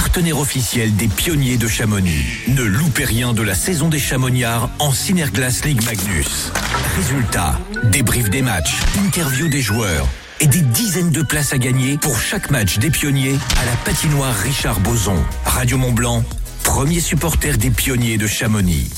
partenaire 0.13 0.39
officiel 0.39 0.93
des 0.97 1.07
pionniers 1.07 1.55
de 1.55 1.69
Chamonix. 1.69 2.25
Ne 2.49 2.63
loupez 2.63 3.05
rien 3.05 3.31
de 3.31 3.41
la 3.41 3.55
saison 3.55 3.87
des 3.87 3.97
Chamonniards 3.97 4.69
en 4.79 4.91
Synerglass 4.91 5.63
League 5.63 5.81
Magnus. 5.85 6.51
Résultats, 6.97 7.57
débrief 7.85 8.29
des 8.29 8.41
matchs, 8.41 8.75
interview 9.05 9.47
des 9.47 9.61
joueurs 9.61 10.05
et 10.41 10.47
des 10.47 10.59
dizaines 10.59 11.11
de 11.11 11.21
places 11.21 11.53
à 11.53 11.57
gagner 11.57 11.97
pour 11.97 12.19
chaque 12.19 12.51
match 12.51 12.77
des 12.77 12.89
pionniers 12.89 13.39
à 13.61 13.65
la 13.65 13.77
patinoire 13.85 14.35
Richard 14.35 14.81
Boson. 14.81 15.15
Radio 15.45 15.77
Mont 15.77 15.93
Blanc, 15.93 16.25
premier 16.65 16.99
supporter 16.99 17.57
des 17.57 17.69
pionniers 17.69 18.17
de 18.17 18.27
Chamonix. 18.27 18.89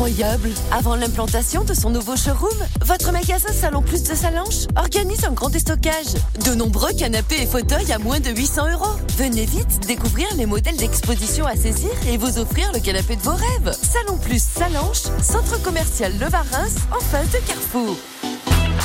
Incroyable 0.00 0.48
Avant 0.72 0.96
l'implantation 0.96 1.62
de 1.62 1.74
son 1.74 1.90
nouveau 1.90 2.16
showroom, 2.16 2.56
votre 2.86 3.12
magasin 3.12 3.52
Salon 3.52 3.82
Plus 3.82 4.02
de 4.02 4.14
Salanches 4.14 4.66
organise 4.74 5.26
un 5.26 5.32
grand 5.32 5.50
déstockage. 5.50 6.14
De 6.46 6.54
nombreux 6.54 6.94
canapés 6.94 7.42
et 7.42 7.46
fauteuils 7.46 7.92
à 7.92 7.98
moins 7.98 8.18
de 8.18 8.30
800 8.30 8.70
euros. 8.72 8.96
Venez 9.18 9.44
vite 9.44 9.86
découvrir 9.86 10.26
les 10.38 10.46
modèles 10.46 10.78
d'exposition 10.78 11.44
à 11.44 11.54
saisir 11.54 11.90
et 12.08 12.16
vous 12.16 12.38
offrir 12.38 12.72
le 12.72 12.80
canapé 12.80 13.14
de 13.16 13.20
vos 13.20 13.34
rêves. 13.34 13.76
Salon 13.82 14.16
Plus 14.16 14.42
Salanches, 14.42 15.12
centre 15.22 15.60
commercial 15.62 16.14
Le 16.18 16.28
Varins, 16.30 16.70
en 16.92 17.00
face 17.00 17.30
de 17.32 17.46
Carrefour. 17.46 17.94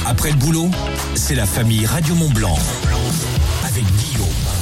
Après 0.05 0.31
le 0.31 0.37
boulot, 0.37 0.69
c'est 1.15 1.35
la 1.35 1.45
famille 1.45 1.85
Radio 1.85 2.13
Mont 2.15 2.31
Blanc. 2.31 2.57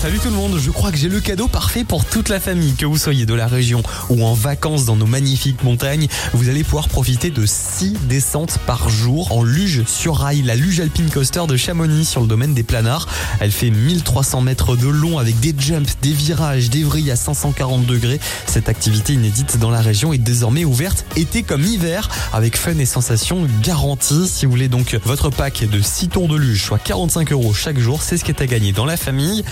Salut 0.03 0.19
tout 0.19 0.27
le 0.27 0.35
monde, 0.35 0.59
je 0.59 0.69
crois 0.69 0.91
que 0.91 0.97
j'ai 0.97 1.07
le 1.07 1.21
cadeau 1.21 1.47
parfait 1.47 1.85
pour 1.85 2.03
toute 2.03 2.27
la 2.27 2.41
famille. 2.41 2.73
Que 2.73 2.85
vous 2.85 2.97
soyez 2.97 3.25
de 3.25 3.33
la 3.33 3.47
région 3.47 3.81
ou 4.09 4.25
en 4.25 4.33
vacances 4.33 4.83
dans 4.83 4.97
nos 4.97 5.05
magnifiques 5.05 5.63
montagnes, 5.63 6.09
vous 6.33 6.49
allez 6.49 6.65
pouvoir 6.65 6.89
profiter 6.89 7.29
de 7.29 7.45
6 7.45 7.93
descentes 8.09 8.57
par 8.67 8.89
jour 8.89 9.31
en 9.31 9.43
luge 9.43 9.83
sur 9.85 10.17
rail, 10.17 10.41
la 10.41 10.55
luge 10.55 10.81
alpine 10.81 11.09
coaster 11.09 11.47
de 11.47 11.55
Chamonix 11.55 12.03
sur 12.03 12.19
le 12.19 12.27
domaine 12.27 12.53
des 12.53 12.63
planards. 12.63 13.07
Elle 13.39 13.53
fait 13.53 13.69
1300 13.69 14.41
mètres 14.41 14.75
de 14.75 14.89
long 14.89 15.19
avec 15.19 15.39
des 15.39 15.55
jumps, 15.57 15.95
des 16.01 16.11
virages, 16.11 16.69
des 16.69 16.83
vrilles 16.83 17.11
à 17.11 17.15
540 17.15 17.85
degrés. 17.85 18.19
Cette 18.45 18.67
activité 18.67 19.13
inédite 19.13 19.57
dans 19.57 19.69
la 19.69 19.79
région 19.79 20.11
est 20.11 20.17
désormais 20.17 20.65
ouverte 20.65 21.05
été 21.15 21.43
comme 21.43 21.63
hiver 21.63 22.09
avec 22.33 22.57
fun 22.57 22.77
et 22.77 22.85
sensations 22.85 23.47
garanties. 23.63 24.27
Si 24.27 24.45
vous 24.45 24.51
voulez 24.51 24.67
donc 24.67 24.99
votre 25.05 25.29
pack 25.29 25.63
de 25.63 25.79
6 25.79 26.09
tours 26.09 26.27
de 26.27 26.35
luge, 26.35 26.61
soit 26.61 26.79
45 26.79 27.31
euros 27.31 27.53
chaque 27.53 27.79
jour, 27.79 28.01
c'est 28.03 28.17
ce 28.17 28.25
qui 28.25 28.31
est 28.31 28.41
à 28.41 28.47
gagner 28.47 28.73
dans 28.73 28.85
la 28.85 28.97
famille. 28.97 29.45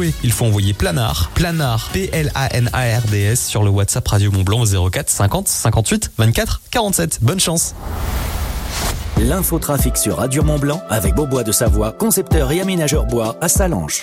Il 0.00 0.32
faut 0.32 0.46
envoyer 0.46 0.72
Planard, 0.72 1.30
Planard, 1.34 1.90
P-L-A-N-A-R-D-S 1.92 3.46
sur 3.46 3.62
le 3.62 3.70
WhatsApp 3.70 4.06
Radio 4.08 4.30
Mont 4.30 4.42
Blanc 4.42 4.64
04 4.64 5.10
50 5.10 5.48
58 5.48 6.12
24 6.16 6.62
47. 6.70 7.18
Bonne 7.20 7.40
chance. 7.40 7.74
L'infotrafic 9.20 9.96
sur 9.96 10.16
Radio 10.16 10.42
Mont 10.42 10.58
Blanc 10.58 10.82
avec 10.88 11.14
Beaubois 11.14 11.44
de 11.44 11.52
Savoie, 11.52 11.92
concepteur 11.92 12.50
et 12.52 12.60
aménageur 12.60 13.04
bois 13.04 13.36
à 13.40 13.48
Salanches. 13.48 14.00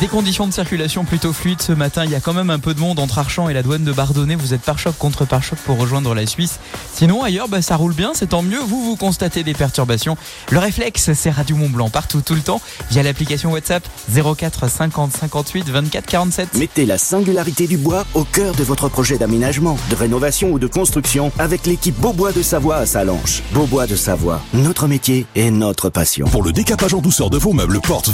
Des 0.00 0.06
conditions 0.06 0.46
de 0.46 0.52
circulation 0.52 1.04
plutôt 1.04 1.32
fluides 1.32 1.60
ce 1.60 1.72
matin. 1.72 2.04
Il 2.04 2.12
y 2.12 2.14
a 2.14 2.20
quand 2.20 2.32
même 2.32 2.50
un 2.50 2.60
peu 2.60 2.72
de 2.72 2.78
monde 2.78 3.00
entre 3.00 3.18
Archamps 3.18 3.48
et 3.48 3.52
la 3.52 3.64
douane 3.64 3.82
de 3.82 3.90
Bardonnay. 3.90 4.36
Vous 4.36 4.54
êtes 4.54 4.60
par 4.60 4.78
choc 4.78 4.96
contre 4.96 5.24
par 5.24 5.42
choc 5.42 5.58
pour 5.58 5.76
rejoindre 5.76 6.14
la 6.14 6.24
Suisse. 6.24 6.60
Sinon, 6.94 7.24
ailleurs, 7.24 7.48
bah, 7.48 7.62
ça 7.62 7.74
roule 7.74 7.94
bien, 7.94 8.12
c'est 8.14 8.28
tant 8.28 8.42
mieux. 8.42 8.60
Vous, 8.60 8.80
vous 8.84 8.94
constatez 8.94 9.42
des 9.42 9.54
perturbations. 9.54 10.16
Le 10.50 10.60
réflexe, 10.60 11.12
c'est 11.14 11.30
Radio 11.30 11.56
Mont 11.56 11.68
Blanc 11.68 11.90
partout, 11.90 12.20
tout 12.20 12.36
le 12.36 12.42
temps, 12.42 12.60
via 12.92 13.02
l'application 13.02 13.50
WhatsApp 13.50 13.88
04 14.14 14.70
50 14.70 15.12
58 15.12 15.68
24 15.68 16.06
47. 16.06 16.54
Mettez 16.54 16.86
la 16.86 16.96
singularité 16.96 17.66
du 17.66 17.76
bois 17.76 18.06
au 18.14 18.22
cœur 18.22 18.54
de 18.54 18.62
votre 18.62 18.88
projet 18.88 19.18
d'aménagement, 19.18 19.76
de 19.90 19.96
rénovation 19.96 20.52
ou 20.52 20.60
de 20.60 20.68
construction 20.68 21.32
avec 21.40 21.66
l'équipe 21.66 21.98
Beaubois 21.98 22.30
de 22.30 22.42
Savoie 22.42 22.76
à 22.76 22.86
Salanches. 22.86 23.42
Beaubois 23.52 23.88
de 23.88 23.96
Savoie, 23.96 24.40
notre 24.54 24.86
métier 24.86 25.26
et 25.34 25.50
notre 25.50 25.90
passion. 25.90 26.28
Pour 26.28 26.44
le 26.44 26.52
décapage 26.52 26.94
en 26.94 27.00
douceur 27.00 27.30
de 27.30 27.38
vos 27.38 27.52
meubles, 27.52 27.80
portes, 27.80 28.10